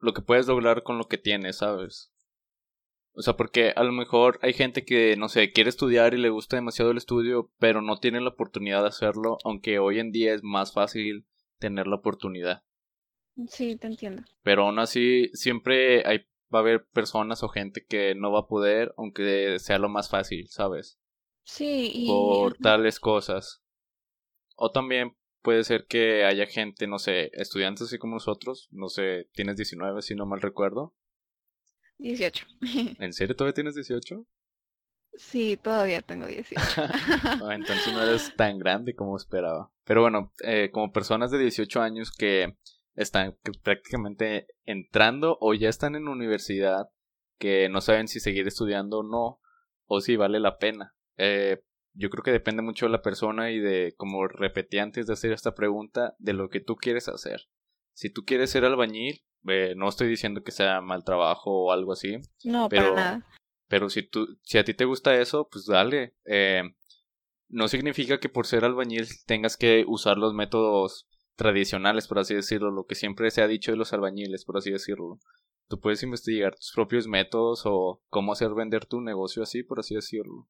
lo 0.00 0.14
que 0.14 0.22
puedes 0.22 0.46
lograr 0.46 0.82
con 0.82 0.96
lo 0.96 1.04
que 1.04 1.18
tienes, 1.18 1.58
¿sabes? 1.58 2.10
O 3.12 3.20
sea, 3.20 3.36
porque 3.36 3.74
a 3.76 3.84
lo 3.84 3.92
mejor 3.92 4.38
hay 4.40 4.54
gente 4.54 4.86
que, 4.86 5.16
no 5.16 5.28
sé, 5.28 5.52
quiere 5.52 5.68
estudiar 5.68 6.14
y 6.14 6.18
le 6.18 6.30
gusta 6.30 6.56
demasiado 6.56 6.92
el 6.92 6.96
estudio, 6.96 7.52
pero 7.58 7.82
no 7.82 7.98
tiene 7.98 8.22
la 8.22 8.30
oportunidad 8.30 8.80
de 8.80 8.88
hacerlo, 8.88 9.36
aunque 9.44 9.78
hoy 9.78 9.98
en 9.98 10.12
día 10.12 10.32
es 10.32 10.42
más 10.42 10.72
fácil 10.72 11.26
tener 11.58 11.88
la 11.88 11.96
oportunidad. 11.96 12.64
Sí, 13.48 13.76
te 13.76 13.86
entiendo. 13.86 14.22
Pero 14.42 14.64
aún 14.64 14.78
así, 14.78 15.28
siempre 15.34 16.06
hay 16.06 16.26
va 16.54 16.60
a 16.60 16.62
haber 16.62 16.86
personas 16.88 17.42
o 17.42 17.48
gente 17.48 17.84
que 17.84 18.14
no 18.14 18.30
va 18.30 18.40
a 18.40 18.46
poder, 18.46 18.94
aunque 18.96 19.58
sea 19.58 19.78
lo 19.78 19.88
más 19.88 20.08
fácil, 20.08 20.48
¿sabes? 20.48 20.98
Sí, 21.42 21.90
y... 21.92 22.06
Por 22.08 22.56
tales 22.58 23.00
cosas. 23.00 23.62
O 24.56 24.70
también 24.70 25.16
puede 25.46 25.62
ser 25.62 25.86
que 25.86 26.24
haya 26.24 26.44
gente, 26.46 26.88
no 26.88 26.98
sé, 26.98 27.30
estudiantes 27.32 27.82
así 27.82 27.98
como 27.98 28.14
nosotros, 28.14 28.66
no 28.72 28.88
sé, 28.88 29.28
tienes 29.32 29.54
19 29.54 30.02
si 30.02 30.16
no 30.16 30.26
mal 30.26 30.40
recuerdo. 30.40 30.92
18. 31.98 32.44
¿En 32.98 33.12
serio 33.12 33.36
todavía 33.36 33.54
tienes 33.54 33.76
18? 33.76 34.26
Sí, 35.12 35.56
todavía 35.56 36.02
tengo 36.02 36.26
18. 36.26 36.62
entonces 37.52 37.92
no 37.92 38.02
eres 38.02 38.34
tan 38.36 38.58
grande 38.58 38.96
como 38.96 39.16
esperaba. 39.16 39.70
Pero 39.84 40.00
bueno, 40.02 40.32
eh, 40.42 40.70
como 40.72 40.90
personas 40.90 41.30
de 41.30 41.38
18 41.38 41.80
años 41.80 42.10
que 42.10 42.56
están 42.96 43.38
prácticamente 43.62 44.48
entrando 44.64 45.38
o 45.40 45.54
ya 45.54 45.68
están 45.68 45.94
en 45.94 46.08
universidad, 46.08 46.88
que 47.38 47.68
no 47.68 47.80
saben 47.82 48.08
si 48.08 48.18
seguir 48.18 48.48
estudiando 48.48 48.98
o 48.98 49.02
no, 49.04 49.40
o 49.84 50.00
si 50.00 50.16
vale 50.16 50.40
la 50.40 50.58
pena. 50.58 50.96
Eh, 51.18 51.62
yo 51.96 52.10
creo 52.10 52.22
que 52.22 52.32
depende 52.32 52.62
mucho 52.62 52.86
de 52.86 52.92
la 52.92 53.02
persona 53.02 53.50
y 53.50 53.58
de, 53.58 53.94
como 53.96 54.28
repetí 54.28 54.78
antes 54.78 55.06
de 55.06 55.14
hacer 55.14 55.32
esta 55.32 55.54
pregunta, 55.54 56.14
de 56.18 56.34
lo 56.34 56.48
que 56.48 56.60
tú 56.60 56.76
quieres 56.76 57.08
hacer. 57.08 57.48
Si 57.94 58.10
tú 58.10 58.24
quieres 58.24 58.50
ser 58.50 58.64
albañil, 58.64 59.24
eh, 59.48 59.74
no 59.76 59.88
estoy 59.88 60.08
diciendo 60.08 60.42
que 60.42 60.52
sea 60.52 60.80
mal 60.80 61.04
trabajo 61.04 61.66
o 61.66 61.72
algo 61.72 61.92
así. 61.92 62.18
No, 62.44 62.68
pero, 62.68 62.94
para 62.94 62.94
nada. 62.94 63.26
Pero 63.68 63.88
si, 63.88 64.02
tú, 64.02 64.38
si 64.42 64.58
a 64.58 64.64
ti 64.64 64.74
te 64.74 64.84
gusta 64.84 65.18
eso, 65.18 65.48
pues 65.50 65.66
dale. 65.66 66.14
Eh, 66.26 66.62
no 67.48 67.68
significa 67.68 68.20
que 68.20 68.28
por 68.28 68.46
ser 68.46 68.64
albañil 68.64 69.06
tengas 69.26 69.56
que 69.56 69.84
usar 69.86 70.18
los 70.18 70.34
métodos 70.34 71.08
tradicionales, 71.36 72.08
por 72.08 72.18
así 72.18 72.34
decirlo, 72.34 72.70
lo 72.70 72.86
que 72.86 72.94
siempre 72.94 73.30
se 73.30 73.42
ha 73.42 73.48
dicho 73.48 73.70
de 73.70 73.78
los 73.78 73.92
albañiles, 73.92 74.44
por 74.44 74.56
así 74.58 74.70
decirlo. 74.70 75.18
Tú 75.68 75.80
puedes 75.80 76.02
investigar 76.02 76.54
tus 76.54 76.72
propios 76.74 77.06
métodos 77.08 77.62
o 77.64 78.02
cómo 78.08 78.32
hacer 78.32 78.54
vender 78.54 78.86
tu 78.86 79.00
negocio 79.00 79.42
así, 79.42 79.62
por 79.62 79.80
así 79.80 79.94
decirlo. 79.94 80.48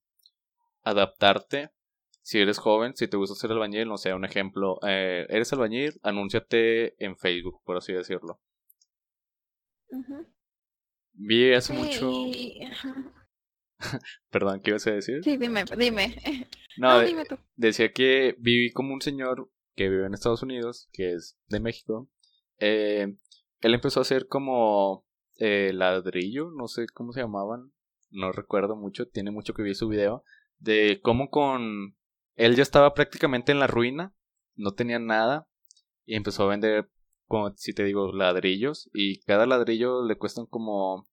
Adaptarte. 0.86 1.70
Si 2.22 2.38
eres 2.38 2.58
joven, 2.58 2.94
si 2.96 3.08
te 3.08 3.16
gusta 3.16 3.34
ser 3.34 3.50
albañil, 3.50 3.88
no 3.88 3.98
sé, 3.98 4.14
un 4.14 4.24
ejemplo, 4.24 4.78
eh, 4.86 5.26
eres 5.28 5.52
albañil, 5.52 5.98
anúnciate 6.04 6.94
en 7.04 7.16
Facebook, 7.16 7.60
por 7.64 7.76
así 7.76 7.92
decirlo. 7.92 8.40
Vi 11.12 11.52
hace 11.52 11.72
mucho. 11.72 12.12
Perdón, 14.30 14.60
¿qué 14.60 14.70
ibas 14.70 14.86
a 14.86 14.92
decir? 14.92 15.24
Sí, 15.24 15.36
dime, 15.36 15.64
dime. 15.76 16.16
No, 16.78 17.00
dime 17.00 17.24
tú. 17.24 17.38
Decía 17.56 17.90
que 17.92 18.36
viví 18.38 18.70
como 18.70 18.92
un 18.92 19.00
señor 19.00 19.50
que 19.74 19.88
vive 19.88 20.06
en 20.06 20.12
Estados 20.12 20.42
Unidos, 20.42 20.90
que 20.92 21.14
es 21.14 21.38
de 21.48 21.58
México. 21.58 22.10
Eh, 22.58 23.16
él 23.60 23.74
empezó 23.74 24.00
a 24.00 24.02
hacer 24.02 24.28
como 24.28 25.06
eh, 25.38 25.72
ladrillo, 25.72 26.50
no 26.50 26.68
sé 26.68 26.86
cómo 26.92 27.12
se 27.12 27.22
llamaban, 27.22 27.72
no 28.10 28.30
recuerdo 28.30 28.76
mucho, 28.76 29.08
tiene 29.08 29.30
mucho 29.30 29.54
que 29.54 29.62
vi 29.62 29.74
su 29.74 29.88
video, 29.88 30.22
de 30.58 31.00
cómo 31.02 31.30
con... 31.30 31.96
Él 32.34 32.54
ya 32.54 32.62
estaba 32.62 32.92
prácticamente 32.94 33.52
en 33.52 33.60
la 33.60 33.66
ruina, 33.66 34.14
no 34.54 34.72
tenía 34.72 34.98
nada, 34.98 35.48
y 36.04 36.16
empezó 36.16 36.44
a 36.44 36.48
vender 36.48 36.90
como 37.26 37.52
si 37.56 37.74
te 37.74 37.84
digo, 37.84 38.12
ladrillos. 38.12 38.88
Y 38.94 39.20
cada 39.22 39.46
ladrillo 39.46 40.04
le 40.04 40.16
cuestan 40.16 40.46
como. 40.46 41.06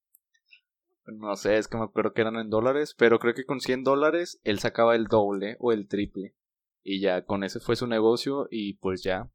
No 1.06 1.36
sé, 1.36 1.58
es 1.58 1.67
que 1.67 1.77
me 1.77 1.84
acuerdo 1.84 2.13
que 2.13 2.21
eran 2.21 2.38
en 2.38 2.49
dólares. 2.49 2.95
Pero 2.97 3.19
creo 3.19 3.34
que 3.34 3.45
con 3.45 3.60
100 3.60 3.84
dólares 3.84 4.39
él 4.43 4.60
sacaba 4.60 4.95
el 4.95 5.06
doble 5.06 5.58
o 5.60 5.71
el 5.71 5.88
triple. 5.88 6.36
Y 6.84 7.01
ya 7.01 7.25
con 7.25 7.43
ese 7.43 7.60
fue 7.60 7.75
su 7.75 7.88
negocio. 7.88 8.47
Y 8.49 8.75
pues 8.75 9.03
ya. 9.03 9.29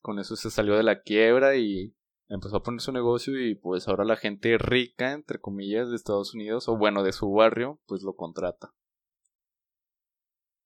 Con 0.00 0.18
eso 0.18 0.36
se 0.36 0.50
salió 0.50 0.76
de 0.76 0.82
la 0.82 1.02
quiebra 1.02 1.56
y 1.56 1.94
empezó 2.28 2.56
a 2.56 2.62
poner 2.62 2.80
su 2.80 2.92
negocio. 2.92 3.38
Y 3.38 3.54
pues 3.54 3.88
ahora 3.88 4.04
la 4.04 4.16
gente 4.16 4.56
rica, 4.56 5.12
entre 5.12 5.40
comillas, 5.40 5.90
de 5.90 5.96
Estados 5.96 6.34
Unidos, 6.34 6.68
o 6.68 6.76
bueno, 6.76 7.02
de 7.02 7.12
su 7.12 7.30
barrio, 7.30 7.80
pues 7.86 8.02
lo 8.02 8.14
contrata. 8.14 8.72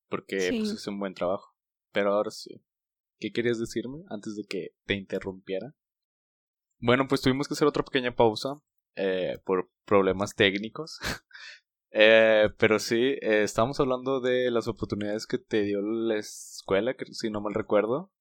Porque 0.09 0.51
pues 0.51 0.71
es 0.71 0.87
un 0.87 0.99
buen 0.99 1.15
trabajo. 1.15 1.55
Pero 1.93 2.13
ahora 2.13 2.31
sí. 2.31 2.63
¿Qué 3.19 3.33
querías 3.33 3.59
decirme 3.59 4.05
antes 4.09 4.37
de 4.37 4.45
que 4.45 4.75
te 4.85 4.95
interrumpiera? 4.95 5.75
Bueno, 6.79 7.07
pues 7.09 7.21
tuvimos 7.21 7.49
que 7.49 7.55
hacer 7.55 7.69
otra 7.69 7.85
pequeña 7.85 8.15
pausa 8.15 8.61
eh, 8.97 9.39
por 9.45 9.71
problemas 9.85 10.35
técnicos. 10.35 10.99
eh, 11.91 12.49
pero 12.59 12.79
sí, 12.79 13.17
eh, 13.21 13.43
estábamos 13.43 13.81
hablando 13.81 14.21
de 14.21 14.51
las 14.51 14.69
oportunidades 14.69 15.27
que 15.27 15.39
te 15.39 15.63
dio 15.63 15.81
la 15.81 16.17
escuela, 16.19 16.95
que, 16.95 17.07
si 17.07 17.31
no 17.31 17.41
mal 17.41 17.55
recuerdo, 17.55 18.13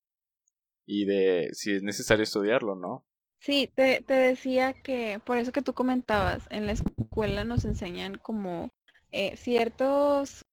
y 0.85 1.05
de 1.05 1.49
si 1.53 1.71
es 1.73 1.83
necesario 1.83 2.23
estudiarlo, 2.23 2.75
¿no? 2.75 3.05
Sí, 3.39 3.69
te, 3.75 4.01
te 4.01 4.13
decía 4.13 4.71
que 4.71 5.19
por 5.25 5.37
eso 5.37 5.51
que 5.51 5.61
tú 5.61 5.73
comentabas, 5.73 6.47
en 6.49 6.65
la 6.65 6.71
escuela 6.71 7.43
nos 7.43 7.65
enseñan 7.65 8.15
como 8.15 8.71
eh, 9.11 9.35
ciertos, 9.35 10.45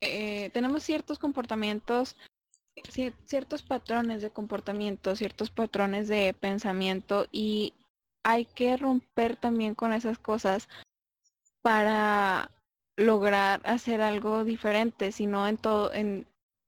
eh, 0.00 0.50
tenemos 0.50 0.82
ciertos 0.82 1.18
comportamientos 1.18 2.16
ciertos 3.24 3.62
patrones 3.62 4.22
de 4.22 4.30
comportamiento, 4.30 5.16
ciertos 5.16 5.50
patrones 5.50 6.08
de 6.08 6.34
pensamiento 6.38 7.26
y 7.32 7.74
hay 8.22 8.44
que 8.44 8.76
romper 8.76 9.36
también 9.36 9.74
con 9.74 9.92
esas 9.92 10.18
cosas 10.18 10.68
para 11.62 12.50
lograr 12.96 13.60
hacer 13.64 14.00
algo 14.00 14.44
diferente, 14.44 15.12
si 15.12 15.26
no 15.26 15.46
en 15.48 15.58
todo, 15.58 15.92
en 15.92 16.26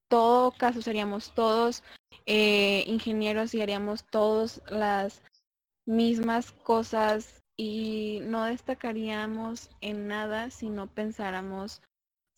todo 0.09 0.53
caso 0.53 0.83
seríamos 0.83 1.35
todos 1.35 1.83
eh, 2.27 2.85
ingenieros 2.87 3.55
y 3.55 3.63
haríamos 3.63 4.05
todas 4.05 4.63
las 4.69 5.23
mismas 5.87 6.53
cosas 6.53 7.43
y 7.57 8.21
no 8.23 8.45
destacaríamos 8.45 9.71
en 9.81 10.07
nada 10.07 10.51
si 10.51 10.69
no 10.69 10.87
pensáramos, 10.87 11.83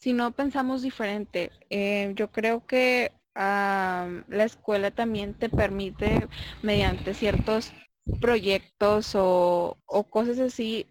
si 0.01 0.15
no 0.15 0.33
pensamos 0.33 0.83
diferente. 0.83 1.51
Eh, 1.69 2.13
yo 2.17 2.31
creo 2.31 2.67
que 2.67 3.13
la 3.35 4.45
escuela 4.45 4.91
también 4.91 5.35
te 5.35 5.49
permite 5.49 6.29
mediante 6.63 7.15
ciertos 7.15 7.73
proyectos 8.21 9.13
o, 9.15 9.79
cosas 10.11 10.39
así 10.41 10.87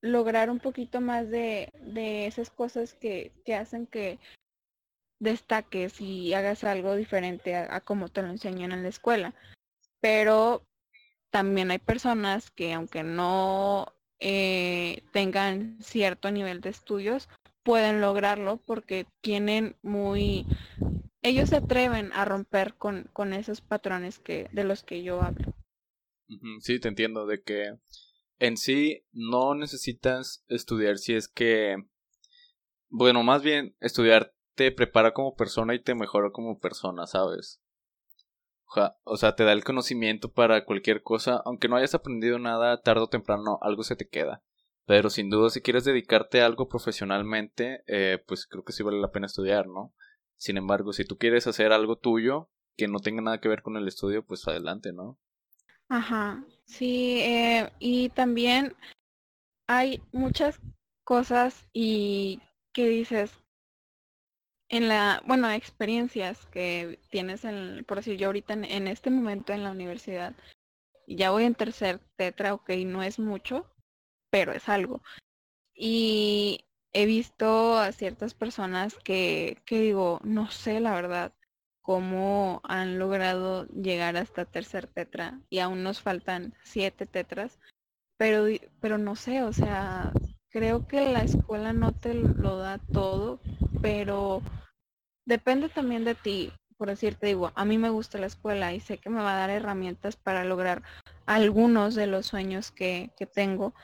lograr 0.00 0.50
un 0.50 0.58
poquito 0.58 1.00
más 1.00 1.28
de, 1.28 1.68
esas 2.26 2.50
cosas 2.50 2.94
que, 2.94 3.32
hacen 3.54 3.86
que 3.86 4.18
destaques 5.20 6.00
y 6.00 6.32
hagas 6.32 6.64
algo 6.64 6.96
diferente 6.96 7.54
a, 7.54 7.80
como 7.80 8.08
te 8.08 8.22
lo 8.22 8.28
enseñan 8.30 8.72
en 8.72 8.82
la 8.82 8.88
escuela. 8.88 9.34
Pero 10.00 10.64
también 11.30 11.70
hay 11.70 11.78
personas 11.78 12.50
que 12.50 12.72
aunque 12.72 13.02
no 13.02 13.92
eh, 14.18 15.04
tengan 15.12 15.76
cierto 15.80 16.30
nivel 16.30 16.62
de 16.62 16.70
estudios, 16.70 17.28
pueden 17.62 18.00
lograrlo 18.00 18.58
porque 18.66 19.06
tienen 19.20 19.76
muy 19.82 20.46
ellos 21.22 21.50
se 21.50 21.56
atreven 21.56 22.12
a 22.14 22.24
romper 22.24 22.74
con, 22.74 23.08
con 23.12 23.32
esos 23.32 23.60
patrones 23.60 24.18
que, 24.18 24.48
de 24.52 24.64
los 24.64 24.82
que 24.82 25.02
yo 25.02 25.22
hablo. 25.22 25.54
Sí, 26.60 26.80
te 26.80 26.88
entiendo, 26.88 27.26
de 27.26 27.42
que 27.42 27.76
en 28.38 28.56
sí 28.56 29.04
no 29.12 29.54
necesitas 29.54 30.44
estudiar 30.48 30.98
si 30.98 31.14
es 31.14 31.28
que, 31.28 31.76
bueno, 32.88 33.22
más 33.22 33.42
bien 33.42 33.76
estudiar 33.80 34.32
te 34.54 34.72
prepara 34.72 35.12
como 35.12 35.34
persona 35.34 35.74
y 35.74 35.82
te 35.82 35.94
mejora 35.94 36.30
como 36.30 36.58
persona, 36.58 37.06
¿sabes? 37.06 37.60
O 39.04 39.16
sea, 39.16 39.34
te 39.34 39.44
da 39.44 39.52
el 39.52 39.64
conocimiento 39.64 40.32
para 40.32 40.64
cualquier 40.64 41.02
cosa, 41.02 41.42
aunque 41.44 41.68
no 41.68 41.76
hayas 41.76 41.94
aprendido 41.94 42.38
nada, 42.38 42.80
tarde 42.80 43.02
o 43.02 43.08
temprano 43.08 43.58
algo 43.62 43.82
se 43.82 43.96
te 43.96 44.08
queda. 44.08 44.42
Pero 44.90 45.08
sin 45.08 45.30
duda, 45.30 45.50
si 45.50 45.60
quieres 45.60 45.84
dedicarte 45.84 46.42
a 46.42 46.46
algo 46.46 46.68
profesionalmente, 46.68 47.84
eh, 47.86 48.18
pues 48.26 48.44
creo 48.44 48.64
que 48.64 48.72
sí 48.72 48.82
vale 48.82 48.98
la 48.98 49.12
pena 49.12 49.26
estudiar, 49.26 49.68
¿no? 49.68 49.94
Sin 50.36 50.56
embargo, 50.56 50.92
si 50.92 51.04
tú 51.04 51.16
quieres 51.16 51.46
hacer 51.46 51.70
algo 51.70 51.94
tuyo 51.94 52.50
que 52.76 52.88
no 52.88 52.98
tenga 52.98 53.22
nada 53.22 53.40
que 53.40 53.48
ver 53.48 53.62
con 53.62 53.76
el 53.76 53.86
estudio, 53.86 54.26
pues 54.26 54.48
adelante, 54.48 54.92
¿no? 54.92 55.16
Ajá, 55.88 56.44
sí, 56.64 57.20
eh, 57.20 57.70
y 57.78 58.08
también 58.08 58.74
hay 59.68 60.02
muchas 60.10 60.58
cosas 61.04 61.68
y 61.72 62.40
que 62.72 62.88
dices 62.88 63.30
en 64.70 64.88
la, 64.88 65.22
bueno, 65.24 65.48
experiencias 65.52 66.46
que 66.46 66.98
tienes, 67.10 67.44
en, 67.44 67.84
por 67.84 67.98
decir 67.98 68.16
yo 68.16 68.26
ahorita 68.26 68.54
en, 68.54 68.64
en 68.64 68.88
este 68.88 69.10
momento 69.10 69.52
en 69.52 69.62
la 69.62 69.70
universidad, 69.70 70.34
ya 71.06 71.30
voy 71.30 71.44
en 71.44 71.54
tercer 71.54 72.00
tetra, 72.16 72.54
ok, 72.54 72.70
no 72.86 73.04
es 73.04 73.20
mucho, 73.20 73.70
pero 74.30 74.52
es 74.52 74.68
algo. 74.68 75.02
Y 75.74 76.64
he 76.92 77.06
visto 77.06 77.78
a 77.78 77.92
ciertas 77.92 78.34
personas 78.34 78.96
que, 79.04 79.58
que 79.64 79.80
digo, 79.80 80.20
no 80.24 80.50
sé 80.50 80.80
la 80.80 80.94
verdad 80.94 81.32
cómo 81.82 82.60
han 82.64 82.98
logrado 82.98 83.66
llegar 83.68 84.16
hasta 84.16 84.44
tercer 84.44 84.86
tetra 84.86 85.40
y 85.48 85.58
aún 85.60 85.82
nos 85.82 86.00
faltan 86.02 86.54
siete 86.62 87.06
tetras, 87.06 87.58
pero, 88.16 88.46
pero 88.80 88.98
no 88.98 89.16
sé, 89.16 89.42
o 89.42 89.52
sea, 89.52 90.12
creo 90.50 90.86
que 90.86 91.12
la 91.12 91.22
escuela 91.22 91.72
no 91.72 91.92
te 91.92 92.14
lo 92.14 92.58
da 92.58 92.78
todo, 92.92 93.40
pero 93.80 94.42
depende 95.24 95.68
también 95.68 96.04
de 96.04 96.14
ti. 96.14 96.52
Por 96.76 96.88
decirte, 96.88 97.26
digo, 97.26 97.52
a 97.54 97.64
mí 97.64 97.76
me 97.76 97.90
gusta 97.90 98.18
la 98.18 98.26
escuela 98.26 98.72
y 98.72 98.80
sé 98.80 98.98
que 98.98 99.10
me 99.10 99.22
va 99.22 99.34
a 99.34 99.40
dar 99.40 99.50
herramientas 99.50 100.16
para 100.16 100.44
lograr 100.44 100.82
algunos 101.26 101.94
de 101.94 102.06
los 102.06 102.26
sueños 102.26 102.70
que, 102.70 103.10
que 103.18 103.26
tengo, 103.26 103.74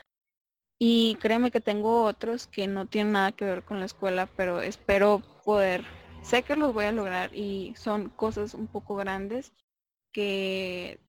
Y 0.79 1.15
créeme 1.15 1.51
que 1.51 1.61
tengo 1.61 2.03
otros 2.03 2.47
que 2.47 2.67
no 2.67 2.85
tienen 2.85 3.13
nada 3.13 3.31
que 3.31 3.45
ver 3.45 3.63
con 3.63 3.79
la 3.79 3.85
escuela, 3.85 4.27
pero 4.35 4.61
espero 4.61 5.23
poder, 5.43 5.83
sé 6.21 6.43
que 6.43 6.55
los 6.55 6.73
voy 6.73 6.85
a 6.85 6.91
lograr 6.91 7.33
y 7.33 7.73
son 7.75 8.09
cosas 8.09 8.53
un 8.53 8.67
poco 8.67 8.95
grandes 8.95 9.53
que 10.13 10.99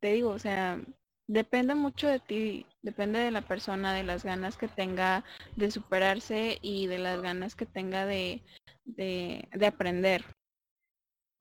te 0.00 0.12
digo, 0.12 0.30
o 0.30 0.38
sea, 0.38 0.80
depende 1.26 1.74
mucho 1.74 2.08
de 2.08 2.20
ti, 2.20 2.66
depende 2.82 3.18
de 3.18 3.30
la 3.30 3.42
persona, 3.42 3.94
de 3.94 4.04
las 4.04 4.24
ganas 4.24 4.56
que 4.56 4.68
tenga 4.68 5.24
de 5.56 5.70
superarse 5.70 6.58
y 6.60 6.86
de 6.86 6.98
las 6.98 7.20
ganas 7.22 7.54
que 7.54 7.66
tenga 7.66 8.06
de, 8.06 8.42
de, 8.84 9.48
de 9.52 9.66
aprender. 9.66 10.24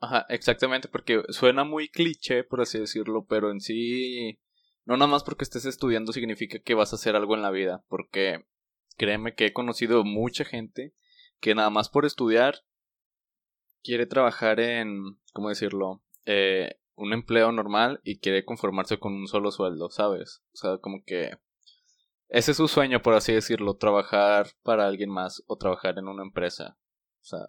Ajá, 0.02 0.26
exactamente, 0.30 0.90
porque 0.90 1.24
suena 1.30 1.64
muy 1.64 1.88
cliché, 1.88 2.44
por 2.44 2.62
así 2.62 2.80
decirlo, 2.80 3.26
pero 3.26 3.52
en 3.52 3.62
sí, 3.62 4.38
no 4.86 4.98
nada 4.98 5.10
más 5.10 5.24
porque 5.24 5.44
estés 5.44 5.66
estudiando 5.66 6.14
significa 6.14 6.60
que 6.60 6.74
vas 6.74 6.94
a 6.94 6.96
hacer 6.96 7.16
algo 7.16 7.36
en 7.36 7.42
la 7.42 7.52
vida, 7.52 7.84
porque 7.88 8.46
créeme 8.98 9.36
que 9.36 9.48
he 9.48 9.54
conocido 9.54 10.04
mucha 10.04 10.46
gente 10.46 10.94
que 11.40 11.56
nada 11.56 11.70
más 11.70 11.90
por 11.90 12.06
estudiar 12.06 12.64
quiere 13.84 14.06
trabajar 14.06 14.60
en, 14.60 15.20
¿cómo 15.34 15.50
decirlo? 15.50 16.02
Eh, 16.26 16.80
un 16.96 17.14
empleo 17.14 17.52
normal 17.52 18.00
y 18.04 18.20
quiere 18.20 18.46
conformarse 18.46 19.00
con 19.00 19.14
un 19.14 19.28
solo 19.28 19.52
sueldo, 19.52 19.90
¿sabes? 19.90 20.44
O 20.54 20.58
sea, 20.58 20.78
como 20.78 21.04
que 21.04 21.38
ese 22.30 22.52
es 22.52 22.58
su 22.58 22.68
sueño, 22.68 23.02
por 23.02 23.14
así 23.14 23.34
decirlo, 23.34 23.76
trabajar 23.76 24.48
para 24.64 24.88
alguien 24.88 25.10
más 25.10 25.44
o 25.48 25.58
trabajar 25.58 25.98
en 26.00 26.08
una 26.08 26.24
empresa. 26.24 26.78
O 27.22 27.26
sea, 27.26 27.48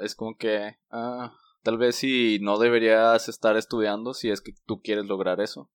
es 0.00 0.14
como 0.14 0.36
que, 0.36 0.76
ah, 0.90 1.34
tal 1.62 1.78
vez 1.78 1.96
si 1.96 2.38
no 2.40 2.58
deberías 2.58 3.28
estar 3.28 3.56
estudiando 3.56 4.14
si 4.14 4.30
es 4.30 4.40
que 4.40 4.52
tú 4.66 4.80
quieres 4.82 5.06
lograr 5.06 5.40
eso. 5.40 5.70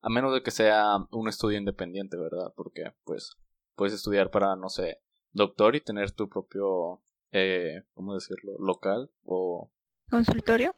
A 0.00 0.08
menos 0.08 0.32
de 0.32 0.42
que 0.42 0.50
sea 0.50 0.96
un 1.10 1.28
estudio 1.28 1.58
independiente, 1.58 2.16
¿verdad? 2.16 2.52
Porque, 2.56 2.92
pues, 3.04 3.36
puedes 3.74 3.94
estudiar 3.94 4.30
para, 4.30 4.56
no 4.56 4.68
sé, 4.68 5.00
doctor 5.32 5.76
y 5.76 5.80
tener 5.80 6.12
tu 6.12 6.28
propio, 6.28 7.02
eh, 7.32 7.82
¿cómo 7.94 8.14
decirlo? 8.14 8.56
Local 8.58 9.10
o... 9.24 9.70
Consultorio. 10.10 10.74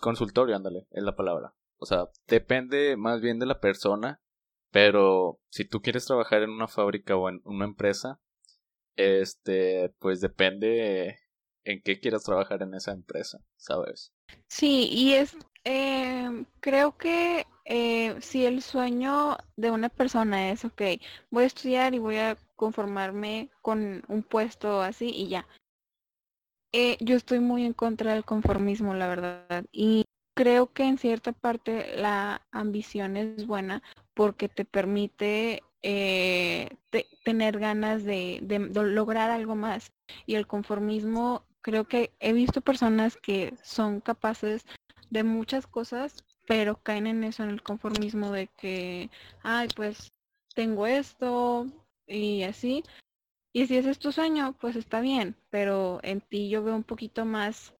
Consultorio, 0.00 0.56
ándale, 0.56 0.86
es 0.90 1.02
la 1.02 1.16
palabra. 1.16 1.54
O 1.78 1.86
sea, 1.86 2.08
depende 2.26 2.96
más 2.96 3.20
bien 3.20 3.38
de 3.38 3.46
la 3.46 3.60
persona, 3.60 4.20
pero 4.70 5.40
si 5.48 5.64
tú 5.64 5.80
quieres 5.80 6.04
trabajar 6.04 6.42
en 6.42 6.50
una 6.50 6.68
fábrica 6.68 7.16
o 7.16 7.28
en 7.28 7.40
una 7.44 7.64
empresa, 7.64 8.20
este, 8.96 9.94
pues 9.98 10.20
depende 10.20 11.18
en 11.64 11.82
qué 11.82 12.00
quieras 12.00 12.24
trabajar 12.24 12.62
en 12.62 12.74
esa 12.74 12.92
empresa, 12.92 13.38
¿sabes? 13.56 14.12
Sí, 14.46 14.88
y 14.90 15.14
es, 15.14 15.36
eh, 15.64 16.44
creo 16.60 16.96
que 16.96 17.46
eh, 17.70 18.16
si 18.20 18.44
el 18.44 18.62
sueño 18.62 19.38
de 19.56 19.70
una 19.70 19.88
persona 19.88 20.50
es, 20.50 20.64
ok, 20.64 20.82
voy 21.30 21.44
a 21.44 21.46
estudiar 21.46 21.94
y 21.94 21.98
voy 21.98 22.16
a 22.16 22.36
conformarme 22.56 23.48
con 23.62 24.02
un 24.08 24.22
puesto 24.24 24.82
así 24.82 25.08
y 25.08 25.28
ya. 25.28 25.46
Eh, 26.72 26.96
yo 27.00 27.16
estoy 27.16 27.38
muy 27.40 27.64
en 27.64 27.72
contra 27.72 28.12
del 28.12 28.24
conformismo, 28.24 28.92
la 28.94 29.08
verdad, 29.08 29.64
y 29.72 30.04
creo 30.34 30.72
que 30.72 30.82
en 30.82 30.98
cierta 30.98 31.32
parte 31.32 31.96
la 31.96 32.42
ambición 32.50 33.16
es 33.16 33.46
buena 33.46 33.82
porque 34.14 34.48
te 34.48 34.64
permite 34.64 35.62
tener 37.24 37.58
ganas 37.58 38.04
de 38.04 38.40
lograr 38.74 39.30
algo 39.30 39.54
más 39.54 39.92
y 40.26 40.34
el 40.34 40.46
conformismo 40.46 41.44
creo 41.62 41.86
que 41.86 42.12
he 42.20 42.32
visto 42.32 42.60
personas 42.60 43.16
que 43.16 43.54
son 43.62 44.00
capaces 44.00 44.64
de 45.10 45.24
muchas 45.24 45.66
cosas, 45.66 46.24
pero 46.50 46.82
caen 46.82 47.06
en 47.06 47.22
eso, 47.22 47.44
en 47.44 47.50
el 47.50 47.62
conformismo 47.62 48.32
de 48.32 48.48
que, 48.48 49.08
ay, 49.44 49.68
pues 49.76 50.12
tengo 50.52 50.88
esto 50.88 51.68
y 52.08 52.42
así. 52.42 52.82
Y 53.52 53.68
si 53.68 53.76
ese 53.76 53.90
es 53.90 54.00
tu 54.00 54.10
sueño, 54.10 54.56
pues 54.60 54.74
está 54.74 55.00
bien, 55.00 55.36
pero 55.50 56.00
en 56.02 56.20
ti 56.20 56.48
yo 56.48 56.64
veo 56.64 56.74
un 56.74 56.82
poquito 56.82 57.24
más 57.24 57.76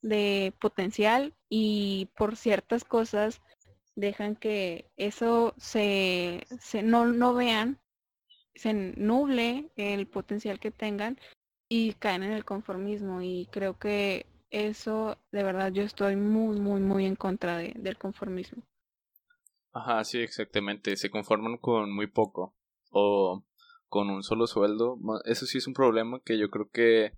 de 0.00 0.54
potencial 0.62 1.34
y 1.50 2.08
por 2.16 2.36
ciertas 2.38 2.84
cosas 2.84 3.42
dejan 3.96 4.34
que 4.34 4.90
eso 4.96 5.52
se, 5.58 6.46
se 6.58 6.82
no, 6.82 7.04
no 7.04 7.34
vean, 7.34 7.78
se 8.54 8.72
nuble 8.72 9.68
el 9.76 10.06
potencial 10.06 10.58
que 10.58 10.70
tengan 10.70 11.20
y 11.68 11.92
caen 11.92 12.22
en 12.22 12.32
el 12.32 12.46
conformismo 12.46 13.20
y 13.20 13.46
creo 13.52 13.78
que 13.78 14.24
eso 14.50 15.18
de 15.32 15.42
verdad 15.42 15.72
yo 15.72 15.82
estoy 15.82 16.16
muy 16.16 16.58
muy 16.60 16.80
muy 16.80 17.06
en 17.06 17.16
contra 17.16 17.58
de, 17.58 17.74
del 17.76 17.98
conformismo. 17.98 18.62
Ajá, 19.72 20.02
sí, 20.04 20.18
exactamente. 20.20 20.96
Se 20.96 21.10
conforman 21.10 21.58
con 21.58 21.94
muy 21.94 22.06
poco 22.06 22.56
o 22.90 23.44
con 23.88 24.08
un 24.08 24.22
solo 24.22 24.46
sueldo. 24.46 24.98
Eso 25.26 25.44
sí 25.44 25.58
es 25.58 25.66
un 25.66 25.74
problema 25.74 26.20
que 26.24 26.38
yo 26.38 26.48
creo 26.48 26.70
que 26.70 27.12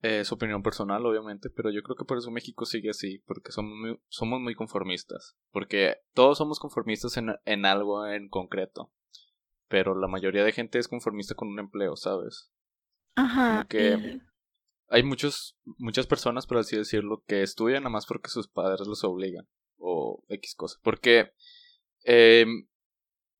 es 0.00 0.32
opinión 0.32 0.62
personal, 0.62 1.04
obviamente, 1.04 1.50
pero 1.50 1.70
yo 1.70 1.82
creo 1.82 1.96
que 1.96 2.06
por 2.06 2.16
eso 2.16 2.30
México 2.30 2.64
sigue 2.64 2.88
así, 2.88 3.18
porque 3.26 3.52
somos 3.52 3.76
muy, 3.76 4.00
somos 4.08 4.40
muy 4.40 4.54
conformistas. 4.54 5.36
Porque 5.50 5.98
todos 6.14 6.38
somos 6.38 6.58
conformistas 6.58 7.18
en, 7.18 7.34
en 7.44 7.66
algo 7.66 8.06
en 8.06 8.30
concreto. 8.30 8.90
Pero 9.68 9.94
la 9.94 10.08
mayoría 10.08 10.42
de 10.42 10.52
gente 10.52 10.78
es 10.78 10.88
conformista 10.88 11.34
con 11.34 11.48
un 11.48 11.58
empleo, 11.58 11.96
¿sabes? 11.96 12.50
Ajá. 13.14 13.66
Que 13.68 14.20
hay 14.90 15.04
muchos, 15.04 15.56
muchas 15.78 16.06
personas, 16.06 16.46
por 16.46 16.58
así 16.58 16.76
decirlo, 16.76 17.22
que 17.26 17.42
estudian 17.42 17.84
nada 17.84 17.92
más 17.92 18.06
porque 18.06 18.28
sus 18.28 18.48
padres 18.48 18.86
los 18.86 19.04
obligan. 19.04 19.48
O 19.78 20.22
X 20.28 20.54
cosas. 20.56 20.80
Porque 20.82 21.32
eh, 22.04 22.44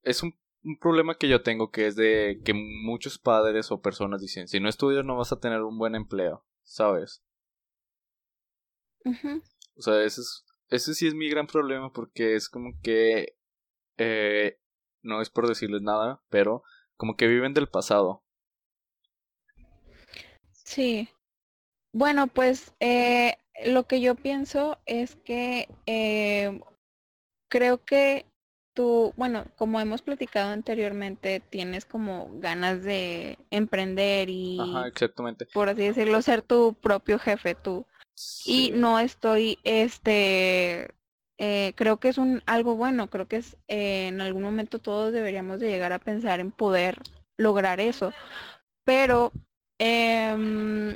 es 0.02 0.22
un, 0.22 0.38
un, 0.62 0.78
problema 0.78 1.16
que 1.16 1.28
yo 1.28 1.42
tengo 1.42 1.70
que 1.70 1.88
es 1.88 1.96
de 1.96 2.40
que 2.44 2.54
muchos 2.54 3.18
padres 3.18 3.70
o 3.72 3.82
personas 3.82 4.20
dicen, 4.20 4.46
si 4.46 4.60
no 4.60 4.68
estudias 4.68 5.04
no 5.04 5.16
vas 5.16 5.32
a 5.32 5.40
tener 5.40 5.62
un 5.62 5.76
buen 5.76 5.96
empleo, 5.96 6.46
¿sabes? 6.62 7.22
O 9.04 9.82
sea, 9.82 10.02
ese, 10.04 10.20
es, 10.20 10.46
ese 10.68 10.94
sí 10.94 11.08
es 11.08 11.14
mi 11.14 11.28
gran 11.28 11.46
problema 11.46 11.92
porque 11.92 12.36
es 12.36 12.48
como 12.48 12.70
que... 12.80 13.36
Eh, 13.98 14.56
no 15.02 15.20
es 15.20 15.30
por 15.30 15.48
decirles 15.48 15.82
nada, 15.82 16.22
pero 16.28 16.62
como 16.96 17.16
que 17.16 17.26
viven 17.26 17.54
del 17.54 17.68
pasado. 17.68 18.22
Sí. 20.52 21.08
Bueno, 21.92 22.26
pues 22.28 22.72
eh, 22.80 23.36
lo 23.64 23.84
que 23.84 24.00
yo 24.00 24.14
pienso 24.14 24.78
es 24.86 25.16
que 25.16 25.68
eh, 25.86 26.60
creo 27.48 27.84
que 27.84 28.26
tú, 28.74 29.12
bueno, 29.16 29.44
como 29.56 29.80
hemos 29.80 30.02
platicado 30.02 30.50
anteriormente, 30.50 31.40
tienes 31.40 31.84
como 31.84 32.30
ganas 32.34 32.82
de 32.82 33.38
emprender 33.50 34.30
y, 34.30 34.58
Ajá, 34.60 34.86
exactamente. 34.86 35.46
por 35.52 35.68
así 35.68 35.82
decirlo, 35.82 36.22
ser 36.22 36.42
tu 36.42 36.74
propio 36.74 37.18
jefe, 37.18 37.54
tú. 37.54 37.86
Y 38.44 38.70
no 38.72 38.98
estoy, 38.98 39.58
este, 39.64 40.90
eh, 41.38 41.72
creo 41.74 41.98
que 41.98 42.08
es 42.08 42.18
un 42.18 42.42
algo 42.46 42.76
bueno, 42.76 43.08
creo 43.08 43.26
que 43.26 43.36
es 43.36 43.56
en 43.66 44.20
algún 44.20 44.42
momento 44.42 44.78
todos 44.78 45.12
deberíamos 45.12 45.58
de 45.58 45.70
llegar 45.70 45.92
a 45.92 45.98
pensar 45.98 46.38
en 46.40 46.52
poder 46.52 46.98
lograr 47.38 47.80
eso, 47.80 48.12
pero 48.84 49.32
Em, 49.82 50.94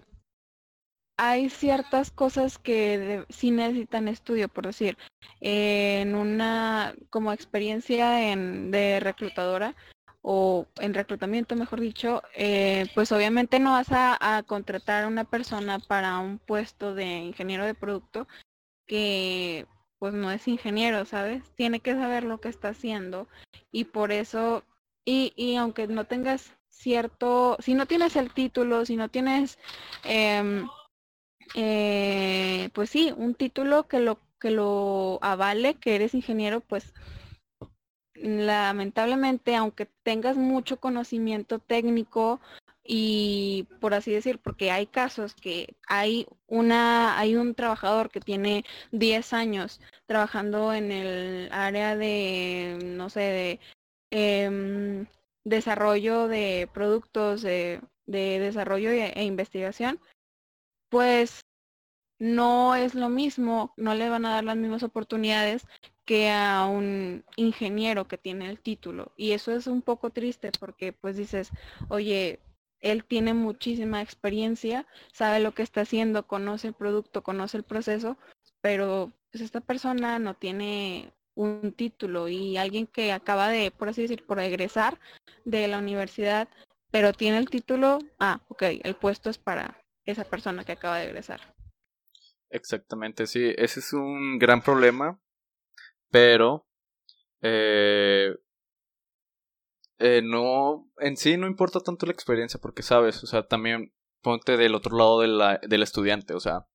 hay 1.17 1.49
ciertas 1.51 2.11
cosas 2.11 2.59
que 2.59 3.25
sí 3.29 3.51
necesitan 3.51 4.09
estudio, 4.09 4.49
por 4.49 4.67
decir, 4.67 4.97
en 5.41 6.15
una 6.15 6.95
como 7.11 7.33
experiencia 7.33 8.33
en, 8.33 8.71
de 8.71 9.01
reclutadora 9.01 9.75
o 10.23 10.67
en 10.81 10.95
reclutamiento, 10.95 11.55
mejor 11.55 11.81
dicho, 11.81 12.23
eh, 12.35 12.87
pues 12.95 13.13
obviamente 13.13 13.59
no 13.61 13.73
vas 13.73 13.89
a, 13.91 14.43
contratar 14.47 15.05
a 15.05 15.09
una 15.09 15.25
persona 15.25 15.79
para 15.79 16.19
un 16.19 16.39
puesto 16.39 16.95
de 16.95 17.05
ingeniero 17.05 17.67
de 17.67 17.75
producto 17.75 18.27
que 18.87 19.67
pues 19.99 20.15
no 20.15 20.31
es 20.31 20.49
ingeniero, 20.49 21.05
¿sabes? 21.05 21.43
Tiene 21.57 21.81
que 21.81 21.95
saber 21.95 22.25
lo 22.25 22.41
que 22.41 22.49
está 22.49 22.69
haciendo 22.71 23.29
y 23.71 23.85
por 23.85 24.13
eso, 24.13 24.65
y, 25.05 25.33
y 25.37 25.57
aunque 25.57 25.87
no 25.87 26.07
tengas 26.07 26.55
cierto, 26.71 27.57
si 27.61 27.75
no 27.75 27.87
tienes 27.87 28.17
el 28.17 28.33
título, 28.33 28.85
si 28.85 28.97
no 28.97 29.09
tienes, 29.09 29.59
eh, 30.05 30.65
eh, 31.55 32.71
pues 32.73 32.91
sí, 32.91 33.13
un 33.17 33.35
título 33.35 33.87
que 33.89 34.01
lo 34.01 34.19
que 34.41 34.51
lo 34.51 35.19
avale, 35.23 35.75
que 35.75 35.95
eres 35.95 36.15
ingeniero, 36.15 36.61
pues 36.61 36.93
lamentablemente, 38.15 39.57
aunque 39.57 39.87
tengas 40.03 40.37
mucho 40.37 40.79
conocimiento 40.79 41.59
técnico 41.59 42.41
y 42.85 43.67
por 43.81 43.95
así 43.95 44.13
decir, 44.13 44.39
porque 44.39 44.71
hay 44.71 44.87
casos 44.87 45.35
que 45.35 45.75
hay 45.89 46.27
una, 46.47 47.19
hay 47.19 47.37
un 47.37 47.55
trabajador 47.55 48.11
que 48.11 48.21
tiene 48.21 48.65
10 48.93 49.33
años 49.33 49.81
trabajando 50.07 50.75
en 50.75 50.93
el 50.93 51.49
área 51.51 51.97
de, 51.97 52.79
no 52.83 53.09
sé, 53.09 53.21
de 53.21 53.61
eh, 54.11 55.07
desarrollo 55.45 56.29
de 56.29 56.69
productos, 56.73 57.43
de, 57.43 57.81
desarrollo 58.07 58.91
e, 58.91 59.13
e, 59.19 59.25
investigación, 59.25 59.99
pues 60.95 61.41
no 62.21 62.77
es 62.77 62.95
lo 62.95 63.09
mismo, 63.09 63.75
no 63.77 63.97
le 63.97 64.09
van 64.09 64.25
a 64.27 64.35
dar 64.35 64.45
las 64.45 64.57
mismas 64.57 64.85
oportunidades 64.85 65.67
que 66.05 66.31
a 66.31 66.67
un 66.67 67.25
ingeniero 67.35 68.07
que 68.07 68.17
tiene 68.17 68.49
el 68.49 68.61
título. 68.61 69.11
Y 69.17 69.33
eso 69.33 69.51
es 69.51 69.67
un 69.67 69.83
poco 69.83 70.11
triste 70.11 70.53
porque 70.61 70.93
pues 70.93 71.17
dices, 71.17 71.51
oye, 71.89 72.39
él 72.81 73.05
tiene 73.05 73.35
muchísima 73.35 74.03
experiencia, 74.03 74.87
sabe 75.13 75.41
lo 75.41 75.53
que 75.53 75.65
está 75.65 75.81
haciendo, 75.81 76.29
conoce 76.29 76.69
el 76.69 76.75
producto, 76.75 77.25
conoce 77.25 77.57
el 77.57 77.65
proceso, 77.65 78.17
pero 78.61 79.11
pues 79.33 79.43
esta 79.43 79.61
persona 79.61 80.21
no 80.21 80.35
tiene 80.35 81.13
un 81.35 81.73
título 81.73 82.29
y 82.29 82.57
alguien 82.57 82.87
que 82.87 83.11
acaba 83.11 83.49
de, 83.49 83.73
por 83.73 83.89
así 83.89 84.03
decir, 84.03 84.25
por 84.25 84.39
egresar 84.39 85.01
de 85.45 85.67
la 85.67 85.79
universidad, 85.79 86.49
pero 86.93 87.13
tiene 87.13 87.39
el 87.39 87.51
título, 87.51 87.99
ah, 88.21 88.43
ok, 88.47 88.63
el 88.85 88.95
puesto 88.95 89.29
es 89.29 89.39
para 89.39 89.84
esa 90.05 90.25
persona 90.25 90.65
que 90.65 90.73
acaba 90.73 90.99
de 90.99 91.07
egresar. 91.07 91.41
Exactamente, 92.51 93.27
sí, 93.27 93.53
ese 93.57 93.81
es 93.81 93.93
un 93.93 94.39
gran 94.39 94.63
problema, 94.63 95.21
pero 96.11 96.69
eh, 97.41 98.35
eh, 99.99 100.23
no, 100.23 100.91
en 100.99 101.17
sí 101.17 101.37
no 101.37 101.47
importa 101.47 101.81
tanto 101.81 102.07
la 102.07 102.13
experiencia 102.13 102.61
porque 102.61 102.83
sabes, 102.83 103.23
o 103.25 103.27
sea, 103.27 103.47
también 103.47 103.93
ponte 104.23 104.57
del 104.57 104.75
otro 104.75 104.97
lado 104.97 105.21
de 105.21 105.29
la, 105.29 105.59
del 105.67 105.83
estudiante, 105.83 106.35
o 106.35 106.41
sea, 106.41 106.67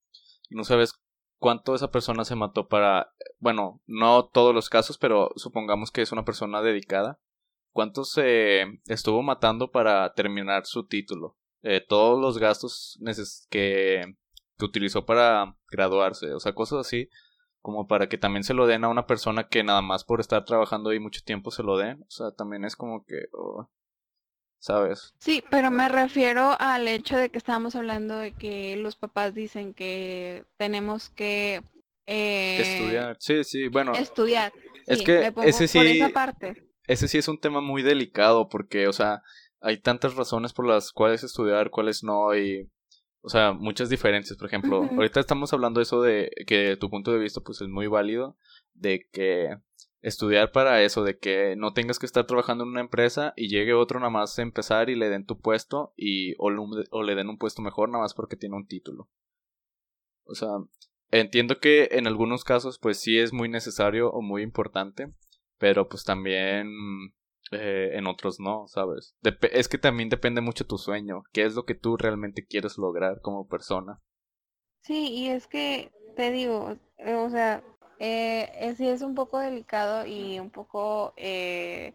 no 0.49 0.63
sabes 0.63 0.93
cuánto 1.39 1.73
esa 1.73 1.91
persona 1.91 2.25
se 2.25 2.35
mató 2.35 2.67
para, 2.67 3.13
bueno, 3.39 3.81
no 3.87 4.25
todos 4.25 4.53
los 4.53 4.69
casos, 4.69 4.97
pero 4.97 5.31
supongamos 5.37 5.91
que 5.91 6.01
es 6.01 6.11
una 6.11 6.25
persona 6.25 6.61
dedicada, 6.61 7.19
cuánto 7.71 8.03
se 8.03 8.81
estuvo 8.87 9.23
matando 9.23 9.71
para 9.71 10.13
terminar 10.13 10.65
su 10.65 10.85
título, 10.85 11.37
eh, 11.63 11.83
todos 11.87 12.19
los 12.19 12.37
gastos 12.37 12.99
que, 13.49 14.15
que 14.57 14.65
utilizó 14.65 15.05
para 15.05 15.55
graduarse, 15.69 16.33
o 16.33 16.39
sea, 16.39 16.53
cosas 16.53 16.79
así, 16.79 17.09
como 17.61 17.87
para 17.87 18.07
que 18.07 18.17
también 18.17 18.43
se 18.43 18.53
lo 18.53 18.67
den 18.67 18.83
a 18.83 18.89
una 18.89 19.05
persona 19.05 19.47
que 19.47 19.63
nada 19.63 19.81
más 19.81 20.03
por 20.03 20.21
estar 20.21 20.45
trabajando 20.45 20.89
ahí 20.89 20.99
mucho 20.99 21.21
tiempo 21.23 21.51
se 21.51 21.63
lo 21.63 21.77
den, 21.77 22.01
o 22.03 22.11
sea, 22.11 22.31
también 22.31 22.63
es 22.65 22.75
como 22.75 23.03
que, 23.05 23.27
oh, 23.33 23.69
¿sabes? 24.59 25.13
Sí, 25.19 25.43
pero 25.49 25.71
me 25.71 25.89
refiero 25.89 26.55
al 26.59 26.87
hecho 26.87 27.17
de 27.17 27.29
que 27.29 27.37
estábamos 27.37 27.75
hablando 27.75 28.17
de 28.17 28.33
que 28.33 28.75
los 28.77 28.95
papás 28.95 29.33
dicen 29.33 29.73
que 29.73 30.45
tenemos 30.57 31.09
que... 31.09 31.63
Eh, 32.05 32.61
estudiar, 32.61 33.17
sí, 33.19 33.43
sí, 33.43 33.67
bueno. 33.67 33.93
Estudiar. 33.93 34.51
Es 34.87 35.03
que 35.03 35.31
ese 35.43 35.67
sí... 35.67 36.01
Ese 36.87 37.07
sí 37.07 37.19
es 37.19 37.27
un 37.27 37.39
tema 37.39 37.61
muy 37.61 37.83
delicado 37.83 38.49
porque, 38.49 38.87
o 38.87 38.93
sea, 38.93 39.21
hay 39.61 39.79
tantas 39.79 40.15
razones 40.15 40.53
por 40.53 40.67
las 40.67 40.91
cuales 40.91 41.23
estudiar, 41.23 41.69
cuáles 41.69 42.03
no, 42.03 42.35
y 42.35 42.69
o 43.21 43.29
sea, 43.29 43.53
muchas 43.53 43.89
diferencias. 43.89 44.37
Por 44.37 44.47
ejemplo, 44.47 44.83
ahorita 44.95 45.19
estamos 45.19 45.51
hablando 45.53 45.79
de 45.79 45.83
eso 45.83 46.01
de 46.01 46.31
que 46.47 46.77
tu 46.77 46.89
punto 46.89 47.11
de 47.11 47.19
vista 47.19 47.41
pues 47.41 47.61
es 47.61 47.67
muy 47.67 47.87
válido, 47.87 48.37
de 48.73 49.07
que 49.11 49.57
estudiar 50.01 50.51
para 50.51 50.81
eso, 50.81 51.03
de 51.03 51.17
que 51.17 51.55
no 51.57 51.73
tengas 51.73 51.99
que 51.99 52.05
estar 52.05 52.25
trabajando 52.25 52.63
en 52.63 52.69
una 52.69 52.79
empresa 52.79 53.33
y 53.35 53.49
llegue 53.49 53.73
otro 53.73 53.99
nada 53.99 54.09
más 54.09 54.39
a 54.39 54.41
empezar 54.41 54.89
y 54.89 54.95
le 54.95 55.09
den 55.09 55.25
tu 55.25 55.39
puesto 55.39 55.93
y 55.97 56.35
o, 56.37 56.49
o 56.91 57.03
le 57.03 57.15
den 57.15 57.29
un 57.29 57.37
puesto 57.37 57.61
mejor 57.61 57.89
nada 57.89 58.03
más 58.03 58.13
porque 58.13 58.37
tiene 58.37 58.55
un 58.55 58.67
título. 58.67 59.09
O 60.23 60.35
sea, 60.35 60.49
entiendo 61.11 61.59
que 61.59 61.89
en 61.91 62.07
algunos 62.07 62.43
casos 62.45 62.79
pues 62.79 62.99
sí 62.99 63.17
es 63.17 63.33
muy 63.33 63.49
necesario 63.49 64.09
o 64.11 64.21
muy 64.21 64.41
importante, 64.43 65.11
pero 65.57 65.89
pues 65.89 66.05
también 66.05 66.69
eh, 67.51 67.91
en 67.93 68.07
otros 68.07 68.39
no, 68.39 68.67
¿sabes? 68.67 69.15
es 69.51 69.67
que 69.67 69.77
también 69.77 70.09
depende 70.09 70.41
mucho 70.41 70.65
tu 70.65 70.77
sueño, 70.77 71.23
qué 71.33 71.45
es 71.45 71.55
lo 71.55 71.65
que 71.65 71.75
tú 71.75 71.97
realmente 71.97 72.45
quieres 72.45 72.77
lograr 72.77 73.21
como 73.21 73.47
persona. 73.47 74.01
Sí, 74.81 75.09
y 75.09 75.29
es 75.29 75.47
que 75.47 75.91
te 76.15 76.31
digo, 76.31 76.75
eh, 76.97 77.13
o 77.15 77.29
sea, 77.29 77.63
eh, 77.99 78.73
sí 78.77 78.87
es 78.87 79.01
un 79.01 79.15
poco 79.15 79.39
delicado 79.39 80.05
y 80.05 80.39
un 80.39 80.49
poco, 80.49 81.13
eh, 81.17 81.93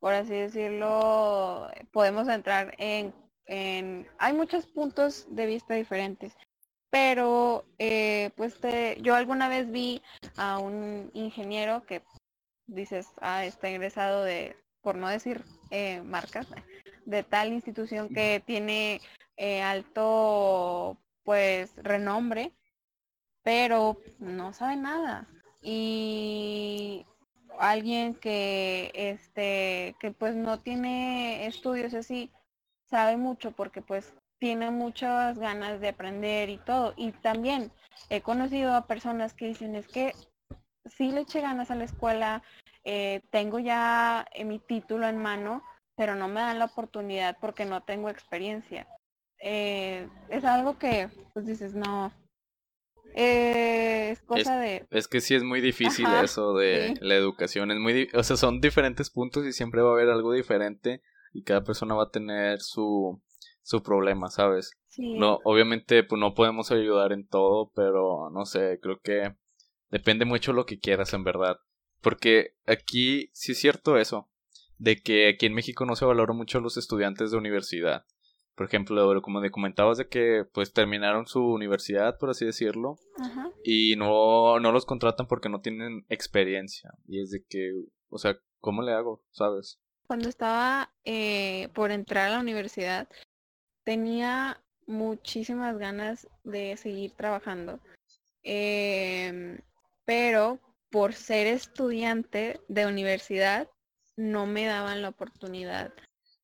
por 0.00 0.12
así 0.12 0.32
decirlo, 0.32 1.68
podemos 1.92 2.28
entrar 2.28 2.74
en, 2.78 3.14
en, 3.46 4.06
hay 4.18 4.32
muchos 4.32 4.66
puntos 4.66 5.26
de 5.30 5.46
vista 5.46 5.74
diferentes, 5.74 6.36
pero 6.90 7.64
pues 8.36 8.60
te, 8.60 9.00
yo 9.02 9.14
alguna 9.14 9.48
vez 9.48 9.70
vi 9.70 10.02
a 10.36 10.58
un 10.58 11.10
ingeniero 11.14 11.84
que 11.86 12.02
dices, 12.66 13.08
ah, 13.20 13.44
está 13.44 13.70
ingresado 13.70 14.22
de 14.22 14.56
por 14.84 14.94
no 14.94 15.08
decir 15.08 15.42
eh, 15.70 16.02
marcas, 16.02 16.46
de 17.06 17.24
tal 17.24 17.52
institución 17.52 18.08
que 18.08 18.40
tiene 18.46 19.00
eh, 19.36 19.62
alto 19.62 20.96
pues 21.24 21.74
renombre, 21.76 22.52
pero 23.42 23.98
no 24.18 24.52
sabe 24.52 24.76
nada. 24.76 25.26
Y 25.62 27.06
alguien 27.58 28.14
que 28.14 28.90
este 28.94 29.96
que 29.98 30.10
pues 30.10 30.34
no 30.34 30.60
tiene 30.60 31.46
estudios 31.46 31.94
así 31.94 32.30
sabe 32.84 33.16
mucho 33.16 33.52
porque 33.52 33.80
pues 33.80 34.14
tiene 34.38 34.70
muchas 34.70 35.38
ganas 35.38 35.80
de 35.80 35.88
aprender 35.88 36.50
y 36.50 36.58
todo 36.58 36.92
y 36.96 37.12
también 37.12 37.70
he 38.10 38.20
conocido 38.20 38.74
a 38.74 38.86
personas 38.86 39.32
que 39.32 39.46
dicen 39.46 39.74
es 39.76 39.88
que 39.88 40.12
sí 40.84 41.10
le 41.12 41.22
eché 41.22 41.40
ganas 41.40 41.70
a 41.70 41.76
la 41.76 41.84
escuela 41.84 42.42
eh, 42.84 43.22
tengo 43.30 43.58
ya 43.58 44.26
eh, 44.34 44.44
mi 44.44 44.58
título 44.58 45.08
en 45.08 45.18
mano, 45.18 45.62
pero 45.96 46.14
no 46.14 46.28
me 46.28 46.40
dan 46.40 46.58
la 46.58 46.66
oportunidad 46.66 47.36
porque 47.40 47.64
no 47.64 47.82
tengo 47.82 48.08
experiencia. 48.08 48.86
Eh, 49.40 50.08
es 50.28 50.44
algo 50.44 50.78
que, 50.78 51.08
pues 51.32 51.46
dices, 51.46 51.74
no, 51.74 52.12
es 53.14 54.20
cosa 54.22 54.58
de... 54.58 54.86
Es 54.90 55.06
que 55.06 55.20
sí 55.20 55.34
es 55.34 55.44
muy 55.44 55.60
difícil 55.60 56.06
eso 56.22 56.54
de 56.54 56.94
la 57.00 57.14
educación, 57.14 57.70
es 57.70 57.78
muy, 57.78 58.08
o 58.14 58.22
sea, 58.22 58.36
son 58.36 58.60
diferentes 58.60 59.10
puntos 59.10 59.46
y 59.46 59.52
siempre 59.52 59.82
va 59.82 59.90
a 59.90 59.92
haber 59.92 60.10
algo 60.10 60.32
diferente 60.32 61.02
y 61.32 61.42
cada 61.42 61.62
persona 61.62 61.94
va 61.94 62.04
a 62.04 62.10
tener 62.10 62.60
su, 62.60 63.22
su 63.62 63.82
problema, 63.82 64.30
¿sabes? 64.30 64.72
No, 64.96 65.40
obviamente 65.44 66.04
pues 66.04 66.20
no 66.20 66.34
podemos 66.34 66.70
ayudar 66.70 67.12
en 67.12 67.26
todo, 67.26 67.70
pero 67.74 68.30
no 68.30 68.46
sé, 68.46 68.78
creo 68.80 69.00
que 69.00 69.34
depende 69.90 70.24
mucho 70.24 70.52
lo 70.52 70.66
que 70.66 70.78
quieras 70.78 71.12
en 71.14 71.24
verdad. 71.24 71.56
Porque 72.04 72.54
aquí 72.66 73.30
sí 73.32 73.52
es 73.52 73.58
cierto 73.58 73.96
eso, 73.96 74.28
de 74.78 75.00
que 75.00 75.30
aquí 75.30 75.46
en 75.46 75.54
México 75.54 75.86
no 75.86 75.96
se 75.96 76.04
valora 76.04 76.34
mucho 76.34 76.58
a 76.58 76.60
los 76.60 76.76
estudiantes 76.76 77.30
de 77.30 77.38
universidad. 77.38 78.04
Por 78.54 78.66
ejemplo, 78.66 79.20
como 79.22 79.40
me 79.40 79.50
comentabas 79.50 79.96
de 79.96 80.08
que 80.08 80.44
pues 80.52 80.74
terminaron 80.74 81.26
su 81.26 81.42
universidad, 81.42 82.18
por 82.18 82.28
así 82.28 82.44
decirlo, 82.44 82.98
y 83.64 83.96
no, 83.96 84.60
no 84.60 84.70
los 84.70 84.84
contratan 84.84 85.26
porque 85.26 85.48
no 85.48 85.60
tienen 85.60 86.04
experiencia. 86.10 86.92
Y 87.08 87.20
es 87.20 87.30
de 87.30 87.42
que, 87.48 87.72
o 88.10 88.18
sea, 88.18 88.36
¿cómo 88.60 88.82
le 88.82 88.92
hago? 88.92 89.24
¿Sabes? 89.30 89.80
Cuando 90.06 90.28
estaba 90.28 90.92
eh, 91.04 91.68
por 91.74 91.90
entrar 91.90 92.28
a 92.28 92.34
la 92.34 92.40
universidad, 92.40 93.08
tenía 93.82 94.62
muchísimas 94.86 95.78
ganas 95.78 96.28
de 96.44 96.76
seguir 96.76 97.12
trabajando. 97.12 97.80
Em, 98.42 99.58
pero 100.04 100.60
por 100.94 101.12
ser 101.12 101.48
estudiante 101.48 102.60
de 102.68 102.86
universidad, 102.86 103.68
no 104.16 104.46
me 104.46 104.64
daban 104.64 105.02
la 105.02 105.08
oportunidad 105.08 105.92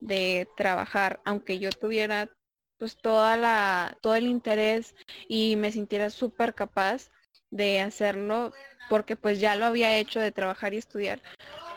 de 0.01 0.45
trabajar, 0.57 1.21
aunque 1.23 1.57
yo 1.57 1.69
tuviera 1.69 2.29
pues 2.77 2.97
toda 2.97 3.37
la, 3.37 3.97
todo 4.01 4.15
el 4.15 4.27
interés 4.27 4.93
y 5.29 5.55
me 5.55 5.71
sintiera 5.71 6.09
súper 6.09 6.53
capaz 6.53 7.11
de 7.49 7.79
hacerlo, 7.79 8.51
porque 8.89 9.15
pues 9.15 9.39
ya 9.39 9.55
lo 9.55 9.63
había 9.63 9.95
hecho 9.95 10.19
de 10.19 10.33
trabajar 10.33 10.73
y 10.73 10.79
estudiar, 10.79 11.21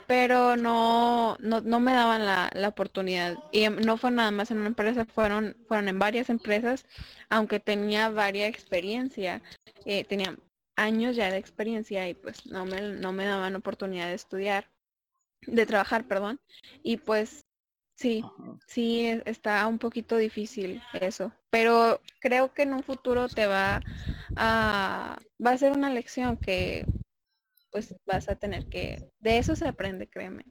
pero 0.08 0.56
no, 0.56 1.36
no, 1.38 1.60
no 1.60 1.78
me 1.78 1.92
daban 1.92 2.26
la, 2.26 2.50
la, 2.54 2.66
oportunidad. 2.66 3.38
Y 3.52 3.68
no 3.68 3.98
fue 3.98 4.10
nada 4.10 4.32
más 4.32 4.50
en 4.50 4.58
una 4.58 4.66
empresa, 4.66 5.04
fueron, 5.04 5.56
fueron 5.68 5.86
en 5.86 6.00
varias 6.00 6.28
empresas, 6.28 6.86
aunque 7.28 7.60
tenía 7.60 8.08
varias 8.08 8.48
experiencia, 8.48 9.42
eh, 9.84 10.02
tenía 10.02 10.36
años 10.76 11.16
ya 11.16 11.30
de 11.30 11.38
experiencia 11.38 12.08
y 12.08 12.14
pues 12.14 12.46
no 12.46 12.64
me, 12.64 12.80
no 12.80 13.12
me 13.12 13.24
daban 13.24 13.56
oportunidad 13.56 14.08
de 14.08 14.14
estudiar, 14.14 14.70
de 15.46 15.66
trabajar, 15.66 16.06
perdón. 16.06 16.40
Y 16.82 16.96
pues 16.98 17.44
sí, 17.96 18.24
sí 18.66 19.06
e, 19.06 19.22
está 19.26 19.66
un 19.66 19.78
poquito 19.78 20.16
difícil 20.16 20.82
eso. 21.00 21.32
Pero 21.50 22.00
creo 22.20 22.52
que 22.52 22.62
en 22.62 22.74
un 22.74 22.82
futuro 22.82 23.28
te 23.28 23.46
va 23.46 23.80
a, 24.36 25.18
va 25.44 25.50
a 25.50 25.58
ser 25.58 25.72
una 25.72 25.90
lección 25.90 26.36
que 26.36 26.84
pues 27.70 27.94
vas 28.06 28.28
a 28.28 28.36
tener 28.36 28.68
que, 28.68 29.10
de 29.18 29.38
eso 29.38 29.56
se 29.56 29.66
aprende, 29.66 30.08
créeme. 30.08 30.44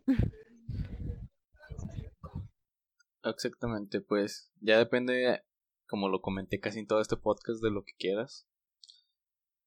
Exactamente, 3.23 4.01
pues 4.01 4.51
ya 4.59 4.77
depende, 4.77 5.41
como 5.87 6.09
lo 6.09 6.21
comenté 6.21 6.59
casi 6.59 6.79
en 6.79 6.87
todo 6.87 6.99
este 6.99 7.15
podcast, 7.15 7.63
de 7.63 7.71
lo 7.71 7.85
que 7.85 7.93
quieras. 7.97 8.45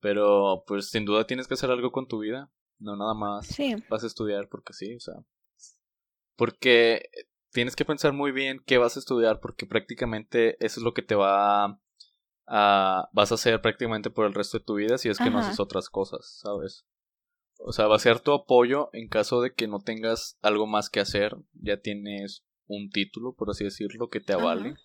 Pero 0.07 0.63
pues 0.69 0.91
sin 0.91 1.05
duda 1.05 1.27
tienes 1.27 1.49
que 1.49 1.55
hacer 1.55 1.69
algo 1.69 1.91
con 1.91 2.07
tu 2.07 2.21
vida. 2.21 2.49
No 2.79 2.95
nada 2.95 3.13
más 3.13 3.49
vas 3.89 4.05
a 4.05 4.07
estudiar 4.07 4.49
porque 4.49 4.73
sí, 4.73 4.95
o 4.95 5.01
sea. 5.01 5.15
Porque 6.37 7.11
tienes 7.51 7.75
que 7.75 7.85
pensar 7.85 8.13
muy 8.13 8.31
bien 8.31 8.63
qué 8.65 8.79
vas 8.79 8.95
a 8.95 9.01
estudiar 9.01 9.41
porque 9.41 9.67
prácticamente 9.67 10.65
eso 10.65 10.79
es 10.79 10.85
lo 10.85 10.95
que 10.95 11.03
te 11.03 11.17
va 11.17 11.81
ah, 12.47 13.09
vas 13.13 13.33
a 13.33 13.35
hacer 13.35 13.61
prácticamente 13.61 14.11
por 14.11 14.27
el 14.27 14.35
resto 14.35 14.59
de 14.59 14.65
tu 14.65 14.77
vida 14.77 14.97
si 14.97 15.09
es 15.09 15.19
que 15.19 15.29
no 15.29 15.41
haces 15.41 15.59
otras 15.59 15.91
cosas, 15.91 16.39
¿sabes? 16.41 16.87
O 17.59 17.73
sea, 17.73 17.89
va 17.89 17.97
a 17.97 17.99
ser 17.99 18.21
tu 18.21 18.33
apoyo 18.33 18.91
en 18.93 19.09
caso 19.09 19.41
de 19.41 19.55
que 19.55 19.67
no 19.67 19.81
tengas 19.81 20.39
algo 20.41 20.69
más 20.69 20.89
que 20.89 21.01
hacer, 21.01 21.37
ya 21.53 21.81
tienes 21.81 22.45
un 22.69 22.91
título, 22.91 23.35
por 23.35 23.51
así 23.51 23.65
decirlo, 23.65 24.09
que 24.09 24.21
te 24.21 24.35
avale. 24.35 24.69
Ajá. 24.69 24.81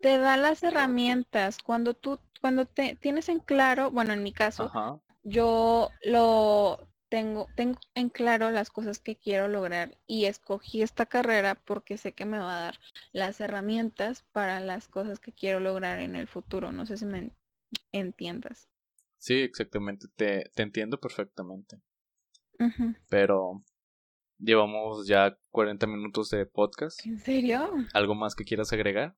Te 0.00 0.16
da 0.16 0.38
las 0.38 0.62
herramientas 0.62 1.58
cuando 1.62 1.92
tú, 1.92 2.20
cuando 2.40 2.66
te 2.66 2.96
tienes 2.96 3.28
en 3.28 3.40
claro, 3.40 3.90
bueno, 3.90 4.12
en 4.12 4.22
mi 4.22 4.32
caso, 4.32 4.64
Ajá. 4.64 5.00
yo 5.22 5.90
lo 6.04 6.88
tengo, 7.08 7.48
tengo 7.56 7.78
en 7.94 8.08
claro 8.08 8.50
las 8.50 8.70
cosas 8.70 9.00
que 9.00 9.16
quiero 9.16 9.48
lograr 9.48 9.98
y 10.06 10.26
escogí 10.26 10.82
esta 10.82 11.06
carrera 11.06 11.56
porque 11.56 11.98
sé 11.98 12.12
que 12.12 12.24
me 12.24 12.38
va 12.38 12.56
a 12.58 12.60
dar 12.62 12.78
las 13.12 13.40
herramientas 13.40 14.24
para 14.32 14.60
las 14.60 14.86
cosas 14.88 15.18
que 15.18 15.32
quiero 15.32 15.60
lograr 15.60 15.98
en 16.00 16.14
el 16.16 16.28
futuro. 16.28 16.70
No 16.72 16.86
sé 16.86 16.96
si 16.96 17.06
me 17.06 17.18
en- 17.18 17.36
entiendas. 17.92 18.68
Sí, 19.18 19.34
exactamente, 19.40 20.06
te, 20.16 20.50
te 20.54 20.62
entiendo 20.62 20.98
perfectamente. 20.98 21.80
Ujú. 22.58 22.94
Pero 23.08 23.64
llevamos 24.38 25.06
ya 25.06 25.36
40 25.50 25.86
minutos 25.86 26.30
de 26.30 26.46
podcast. 26.46 27.04
¿En 27.04 27.18
serio? 27.18 27.74
¿Algo 27.92 28.14
más 28.14 28.34
que 28.34 28.44
quieras 28.44 28.72
agregar? 28.72 29.16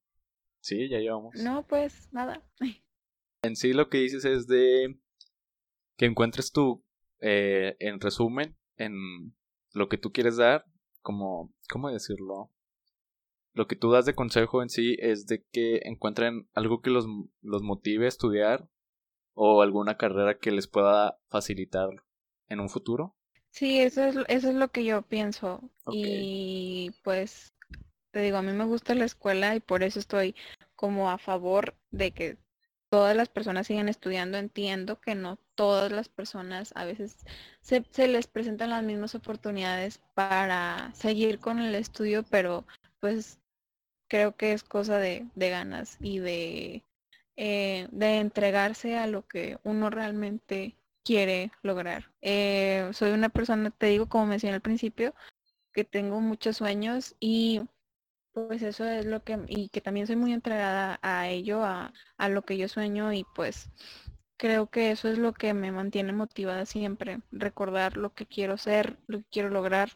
Sí, 0.61 0.89
ya 0.89 0.99
llevamos. 0.99 1.35
No, 1.37 1.65
pues 1.67 2.09
nada. 2.13 2.43
En 3.43 3.57
sí 3.57 3.73
lo 3.73 3.89
que 3.89 3.99
dices 3.99 4.25
es 4.25 4.47
de 4.47 4.97
que 5.97 6.07
encuentres 6.07 6.53
tú, 6.53 6.85
eh, 7.21 7.77
en 7.81 8.01
resumen, 8.01 8.57
en 8.77 9.35
lo 9.73 9.89
que 9.89 9.99
tú 9.99 10.13
quieres 10.13 10.37
dar, 10.37 10.65
como, 11.01 11.53
¿cómo 11.69 11.91
decirlo? 11.91 12.51
Lo 13.53 13.67
que 13.67 13.77
tú 13.77 13.91
das 13.91 14.07
de 14.07 14.15
consejo 14.15 14.63
en 14.63 14.69
sí 14.69 14.97
es 15.01 15.27
de 15.27 15.45
que 15.51 15.81
encuentren 15.85 16.49
algo 16.55 16.81
que 16.81 16.91
los, 16.91 17.07
los 17.43 17.63
motive 17.63 18.07
a 18.07 18.09
estudiar 18.09 18.69
o 19.35 19.63
alguna 19.63 19.97
carrera 19.97 20.39
que 20.39 20.53
les 20.53 20.69
pueda 20.69 21.19
facilitar 21.29 21.89
en 22.49 22.61
un 22.61 22.69
futuro. 22.69 23.17
Sí, 23.51 23.81
eso 23.81 24.05
es, 24.05 24.17
eso 24.29 24.49
es 24.49 24.55
lo 24.55 24.69
que 24.69 24.85
yo 24.85 25.03
pienso. 25.03 25.61
Y 25.91 26.93
pues 27.03 27.53
te 28.13 28.21
digo, 28.21 28.37
a 28.37 28.43
mí 28.43 28.53
me 28.53 28.65
gusta 28.65 28.95
la 28.95 29.05
escuela 29.05 29.55
y 29.57 29.61
por 29.61 29.83
eso 29.83 29.99
estoy 29.99 30.35
como 30.77 31.11
a 31.11 31.19
favor 31.19 31.75
de 31.91 32.13
que 32.13 32.39
todas 32.93 33.17
las 33.17 33.31
personas 33.31 33.69
sigan 33.69 33.89
estudiando. 33.89 34.37
Entiendo 34.37 35.01
que 35.01 35.15
no 35.15 35.39
todas 35.55 35.91
las 35.91 36.11
personas 36.11 36.73
a 36.77 36.85
veces 36.85 37.17
se, 37.63 37.83
les 38.07 38.27
presentan 38.27 38.69
las 38.69 38.83
mismas 38.83 39.15
oportunidades 39.15 40.03
para 40.13 40.91
seguir 40.93 41.39
con 41.39 41.59
el 41.59 41.75
estudio, 41.75 42.23
pero 42.23 42.67
pues 43.01 43.39
creo 44.11 44.37
que 44.37 44.53
es 44.53 44.63
cosa 44.63 44.99
de, 44.99 45.27
de 45.35 45.49
ganas 45.49 45.97
y 46.03 46.19
de, 46.19 46.85
eh, 47.37 47.89
de 47.91 48.19
entregarse 48.19 48.99
a 48.99 49.07
lo 49.07 49.27
que 49.27 49.59
uno 49.65 49.89
realmente 49.89 50.77
quiere 51.03 51.51
lograr. 51.63 52.11
Eh, 52.21 52.91
soy 52.93 53.13
una 53.13 53.31
persona, 53.31 53.71
te 53.71 53.87
digo, 53.87 54.07
como 54.07 54.27
mencioné 54.27 54.57
al 54.57 54.61
principio, 54.61 55.15
que 55.73 55.85
tengo 55.85 56.21
muchos 56.21 56.59
sueños 56.59 57.17
y 57.21 57.63
pues 58.33 58.63
eso 58.63 58.85
es 58.87 59.07
lo 59.07 59.23
que, 59.23 59.39
y 59.49 59.69
que 59.69 59.81
también 59.81 60.07
soy 60.07 60.17
muy 60.17 60.33
entregada 60.33 60.99
a 61.03 61.29
ello, 61.29 61.65
a, 61.65 61.93
a 62.19 62.29
lo 62.29 62.43
que 62.43 62.57
yo 62.57 62.69
sueño 62.69 63.13
y 63.13 63.25
pues 63.35 63.71
creo 64.39 64.69
que 64.71 64.91
eso 64.91 65.09
es 65.09 65.19
lo 65.19 65.33
que 65.33 65.55
me 65.55 65.73
mantiene 65.73 66.13
motivada 66.13 66.67
siempre, 66.67 67.21
recordar 67.31 67.97
lo 67.97 68.15
que 68.15 68.27
quiero 68.27 68.57
ser, 68.59 68.99
lo 69.07 69.19
que 69.21 69.27
quiero 69.31 69.51
lograr 69.51 69.91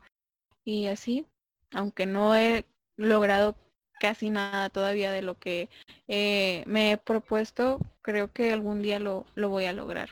y 0.64 0.86
así, 0.86 1.26
aunque 1.72 2.06
no 2.06 2.34
he 2.36 2.66
logrado 2.96 3.56
casi 4.00 4.30
nada 4.30 4.70
todavía 4.70 5.12
de 5.12 5.22
lo 5.22 5.38
que 5.38 5.68
eh, 6.08 6.64
me 6.66 6.92
he 6.92 6.98
propuesto, 6.98 7.80
creo 8.02 8.32
que 8.32 8.52
algún 8.52 8.82
día 8.82 8.98
lo, 9.00 9.26
lo 9.34 9.48
voy 9.48 9.66
a 9.66 9.72
lograr. 9.72 10.10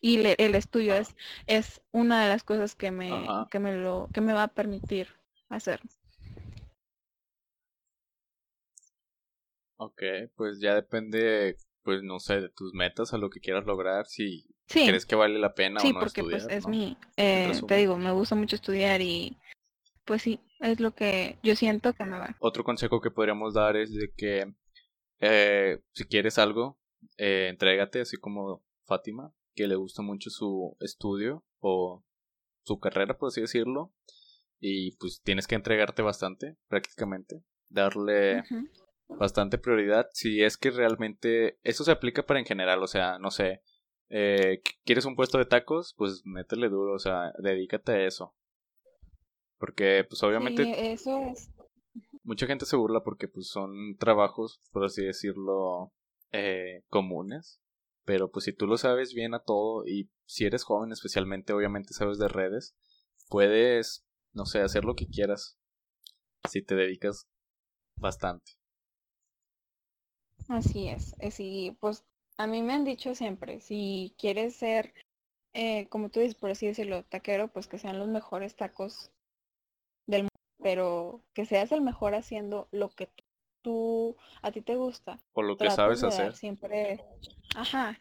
Y 0.00 0.18
le- 0.18 0.36
el 0.38 0.54
estudio 0.54 0.94
es, 0.94 1.16
es 1.46 1.82
una 1.92 2.22
de 2.22 2.28
las 2.28 2.44
cosas 2.44 2.74
que 2.74 2.90
me, 2.90 3.10
Ajá. 3.12 3.48
que 3.50 3.58
me 3.58 3.76
lo, 3.76 4.08
que 4.12 4.20
me 4.20 4.32
va 4.32 4.44
a 4.44 4.48
permitir 4.48 5.08
hacer. 5.48 5.80
Ok, 9.78 10.02
pues 10.36 10.60
ya 10.60 10.74
depende, 10.74 11.56
pues 11.82 12.02
no 12.02 12.18
sé, 12.18 12.40
de 12.40 12.48
tus 12.50 12.74
metas, 12.74 13.14
a 13.14 13.18
lo 13.18 13.30
que 13.30 13.40
quieras 13.40 13.64
lograr, 13.64 14.06
si 14.06 14.44
Sí, 14.66 14.84
crees 14.84 15.06
que 15.06 15.14
vale 15.16 15.38
la 15.38 15.54
pena 15.54 15.80
sí, 15.80 15.88
o 15.88 15.92
no 15.92 16.00
porque 16.00 16.22
pues 16.22 16.42
estudiar, 16.42 16.58
es 16.58 16.64
¿no? 16.64 16.70
mi, 16.70 16.96
eh, 17.16 17.52
te 17.66 17.76
digo, 17.76 17.96
me 17.96 18.12
gusta 18.12 18.34
mucho 18.34 18.56
estudiar 18.56 19.00
y 19.00 19.36
pues 20.04 20.22
sí, 20.22 20.40
es 20.60 20.80
lo 20.80 20.94
que 20.94 21.38
yo 21.42 21.56
siento 21.56 21.92
que 21.94 22.04
me 22.04 22.18
va. 22.18 22.36
Otro 22.40 22.64
consejo 22.64 23.00
que 23.00 23.10
podríamos 23.10 23.54
dar 23.54 23.76
es 23.76 23.92
de 23.94 24.12
que 24.16 24.52
eh, 25.20 25.80
si 25.92 26.04
quieres 26.04 26.38
algo, 26.38 26.78
eh, 27.16 27.48
entrégate, 27.48 28.00
así 28.00 28.16
como 28.16 28.62
Fátima, 28.84 29.32
que 29.54 29.66
le 29.66 29.76
gusta 29.76 30.02
mucho 30.02 30.30
su 30.30 30.76
estudio 30.80 31.44
o 31.60 32.04
su 32.64 32.78
carrera, 32.78 33.16
por 33.16 33.28
así 33.28 33.40
decirlo, 33.40 33.92
y 34.60 34.96
pues 34.96 35.22
tienes 35.22 35.46
que 35.46 35.54
entregarte 35.54 36.02
bastante, 36.02 36.56
prácticamente, 36.68 37.42
darle. 37.68 38.42
Bastante 39.08 39.58
prioridad 39.58 40.08
si 40.12 40.42
es 40.42 40.56
que 40.56 40.70
realmente 40.70 41.58
eso 41.62 41.84
se 41.84 41.92
aplica 41.92 42.24
para 42.26 42.40
en 42.40 42.46
general, 42.46 42.82
o 42.82 42.86
sea, 42.86 43.18
no 43.18 43.30
sé, 43.30 43.62
eh, 44.10 44.60
qu- 44.64 44.78
¿quieres 44.84 45.04
un 45.04 45.16
puesto 45.16 45.38
de 45.38 45.46
tacos? 45.46 45.94
Pues 45.96 46.22
métele 46.24 46.68
duro, 46.68 46.94
o 46.94 46.98
sea, 46.98 47.32
dedícate 47.38 47.92
a 47.92 48.06
eso. 48.06 48.34
Porque 49.58 50.04
pues 50.08 50.22
obviamente 50.22 50.64
Sí, 50.64 50.72
eso 50.76 51.18
es, 51.32 51.50
mucha 52.22 52.46
gente 52.46 52.64
se 52.66 52.76
burla 52.76 53.02
porque 53.02 53.28
pues 53.28 53.48
son 53.48 53.96
trabajos, 53.98 54.60
por 54.72 54.84
así 54.84 55.04
decirlo, 55.04 55.92
eh, 56.32 56.82
comunes. 56.88 57.60
Pero 58.04 58.30
pues 58.30 58.44
si 58.46 58.52
tú 58.54 58.66
lo 58.66 58.78
sabes 58.78 59.12
bien 59.12 59.34
a 59.34 59.40
todo 59.40 59.86
y 59.86 60.10
si 60.24 60.44
eres 60.46 60.64
joven 60.64 60.92
especialmente, 60.92 61.52
obviamente 61.52 61.92
sabes 61.92 62.18
de 62.18 62.28
redes, 62.28 62.74
puedes, 63.28 64.06
no 64.32 64.46
sé, 64.46 64.60
hacer 64.60 64.84
lo 64.84 64.94
que 64.94 65.06
quieras 65.06 65.58
si 66.48 66.62
te 66.62 66.74
dedicas 66.74 67.28
bastante. 67.96 68.52
Así 70.48 70.88
es. 70.88 71.14
eh, 71.20 71.30
sí, 71.30 71.76
pues 71.80 72.04
a 72.36 72.46
mí 72.46 72.62
me 72.62 72.72
han 72.72 72.84
dicho 72.84 73.14
siempre, 73.14 73.60
si 73.60 74.14
quieres 74.18 74.54
ser, 74.56 74.94
eh, 75.52 75.88
como 75.88 76.08
tú 76.08 76.20
dices, 76.20 76.34
por 76.34 76.50
así 76.50 76.66
decirlo, 76.66 77.04
taquero, 77.04 77.48
pues 77.48 77.66
que 77.66 77.78
sean 77.78 77.98
los 77.98 78.08
mejores 78.08 78.54
tacos 78.56 79.10
del 80.06 80.22
mundo, 80.22 80.30
pero 80.62 81.22
que 81.34 81.46
seas 81.46 81.72
el 81.72 81.80
mejor 81.80 82.14
haciendo 82.14 82.68
lo 82.70 82.90
que 82.90 83.08
tú, 83.62 84.16
a 84.42 84.52
ti 84.52 84.60
te 84.60 84.76
gusta. 84.76 85.18
O 85.34 85.42
lo 85.42 85.56
que 85.56 85.70
sabes 85.70 86.02
hacer. 86.04 86.34
siempre, 86.34 87.00
ajá, 87.54 87.98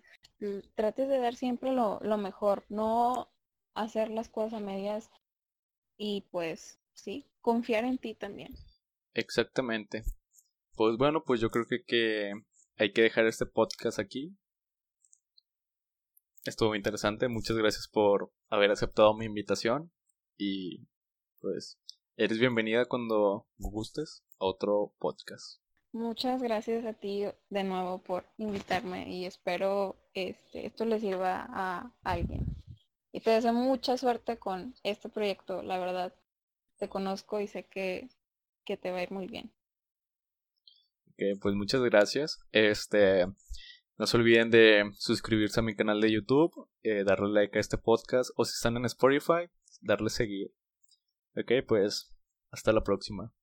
trates 0.76 1.08
de 1.08 1.20
dar 1.20 1.36
siempre 1.36 1.72
lo, 1.72 2.00
lo 2.02 2.18
mejor, 2.18 2.64
no 2.70 3.30
hacer 3.74 4.10
las 4.10 4.30
cosas 4.30 4.54
a 4.54 4.60
medias 4.60 5.10
y 5.98 6.26
pues 6.32 6.80
sí, 6.94 7.26
confiar 7.42 7.86
en 7.86 7.98
ti 7.98 8.14
también. 8.14 8.56
Exactamente. 9.14 10.04
Pues 10.78 10.96
bueno, 10.96 11.24
pues 11.26 11.42
yo 11.42 11.50
creo 11.50 11.66
que, 11.66 11.84
que 11.84 12.34
hay 12.78 12.94
que 12.94 13.02
dejar 13.02 13.26
este 13.26 13.48
podcast 13.48 13.98
aquí. 13.98 14.38
Estuvo 16.46 16.76
interesante. 16.76 17.28
Muchas 17.30 17.58
gracias 17.58 17.88
por 17.88 18.32
haber 18.50 18.70
aceptado 18.70 19.16
mi 19.16 19.26
invitación. 19.26 19.92
Y 20.38 20.86
pues 21.42 21.80
eres 22.16 22.38
bienvenida 22.38 22.86
cuando 22.86 23.48
gustes 23.58 24.24
a 24.40 24.46
otro 24.46 24.94
podcast. 25.00 25.60
Muchas 25.94 26.44
gracias 26.44 26.86
a 26.86 26.94
ti 26.94 27.24
de 27.50 27.64
nuevo 27.64 28.04
por 28.04 28.28
invitarme 28.38 29.10
y 29.12 29.26
espero 29.26 29.98
este, 30.14 30.68
esto 30.68 30.86
le 30.86 31.00
sirva 31.00 31.48
a 31.50 31.92
alguien. 32.04 32.46
Y 33.12 33.22
te 33.22 33.32
deseo 33.32 33.52
mucha 33.52 33.98
suerte 33.98 34.38
con 34.38 34.76
este 34.84 35.10
proyecto, 35.10 35.64
la 35.64 35.80
verdad. 35.80 36.14
Te 36.78 36.88
conozco 36.88 37.42
y 37.42 37.48
sé 37.48 37.64
que, 37.64 38.10
que 38.64 38.78
te 38.78 38.92
va 38.92 39.00
a 39.00 39.04
ir 39.04 39.12
muy 39.12 39.26
bien. 39.26 39.57
Pues 41.42 41.56
muchas 41.56 41.82
gracias. 41.82 42.40
Este, 42.52 43.26
no 43.98 44.06
se 44.06 44.18
olviden 44.18 44.52
de 44.52 44.92
suscribirse 44.94 45.60
a 45.60 45.64
mi 45.64 45.76
canal 45.76 46.00
de 46.02 46.12
YouTube, 46.12 46.70
eh, 46.84 47.04
darle 47.04 47.30
like 47.30 47.58
a 47.58 47.62
este 47.62 47.78
podcast 47.78 48.30
o 48.36 48.46
si 48.46 48.54
están 48.54 48.78
en 48.78 48.86
Spotify, 48.86 49.50
darle 49.82 50.10
seguir. 50.10 50.54
Ok, 51.36 51.66
pues 51.68 52.14
hasta 52.52 52.74
la 52.74 52.84
próxima. 52.84 53.34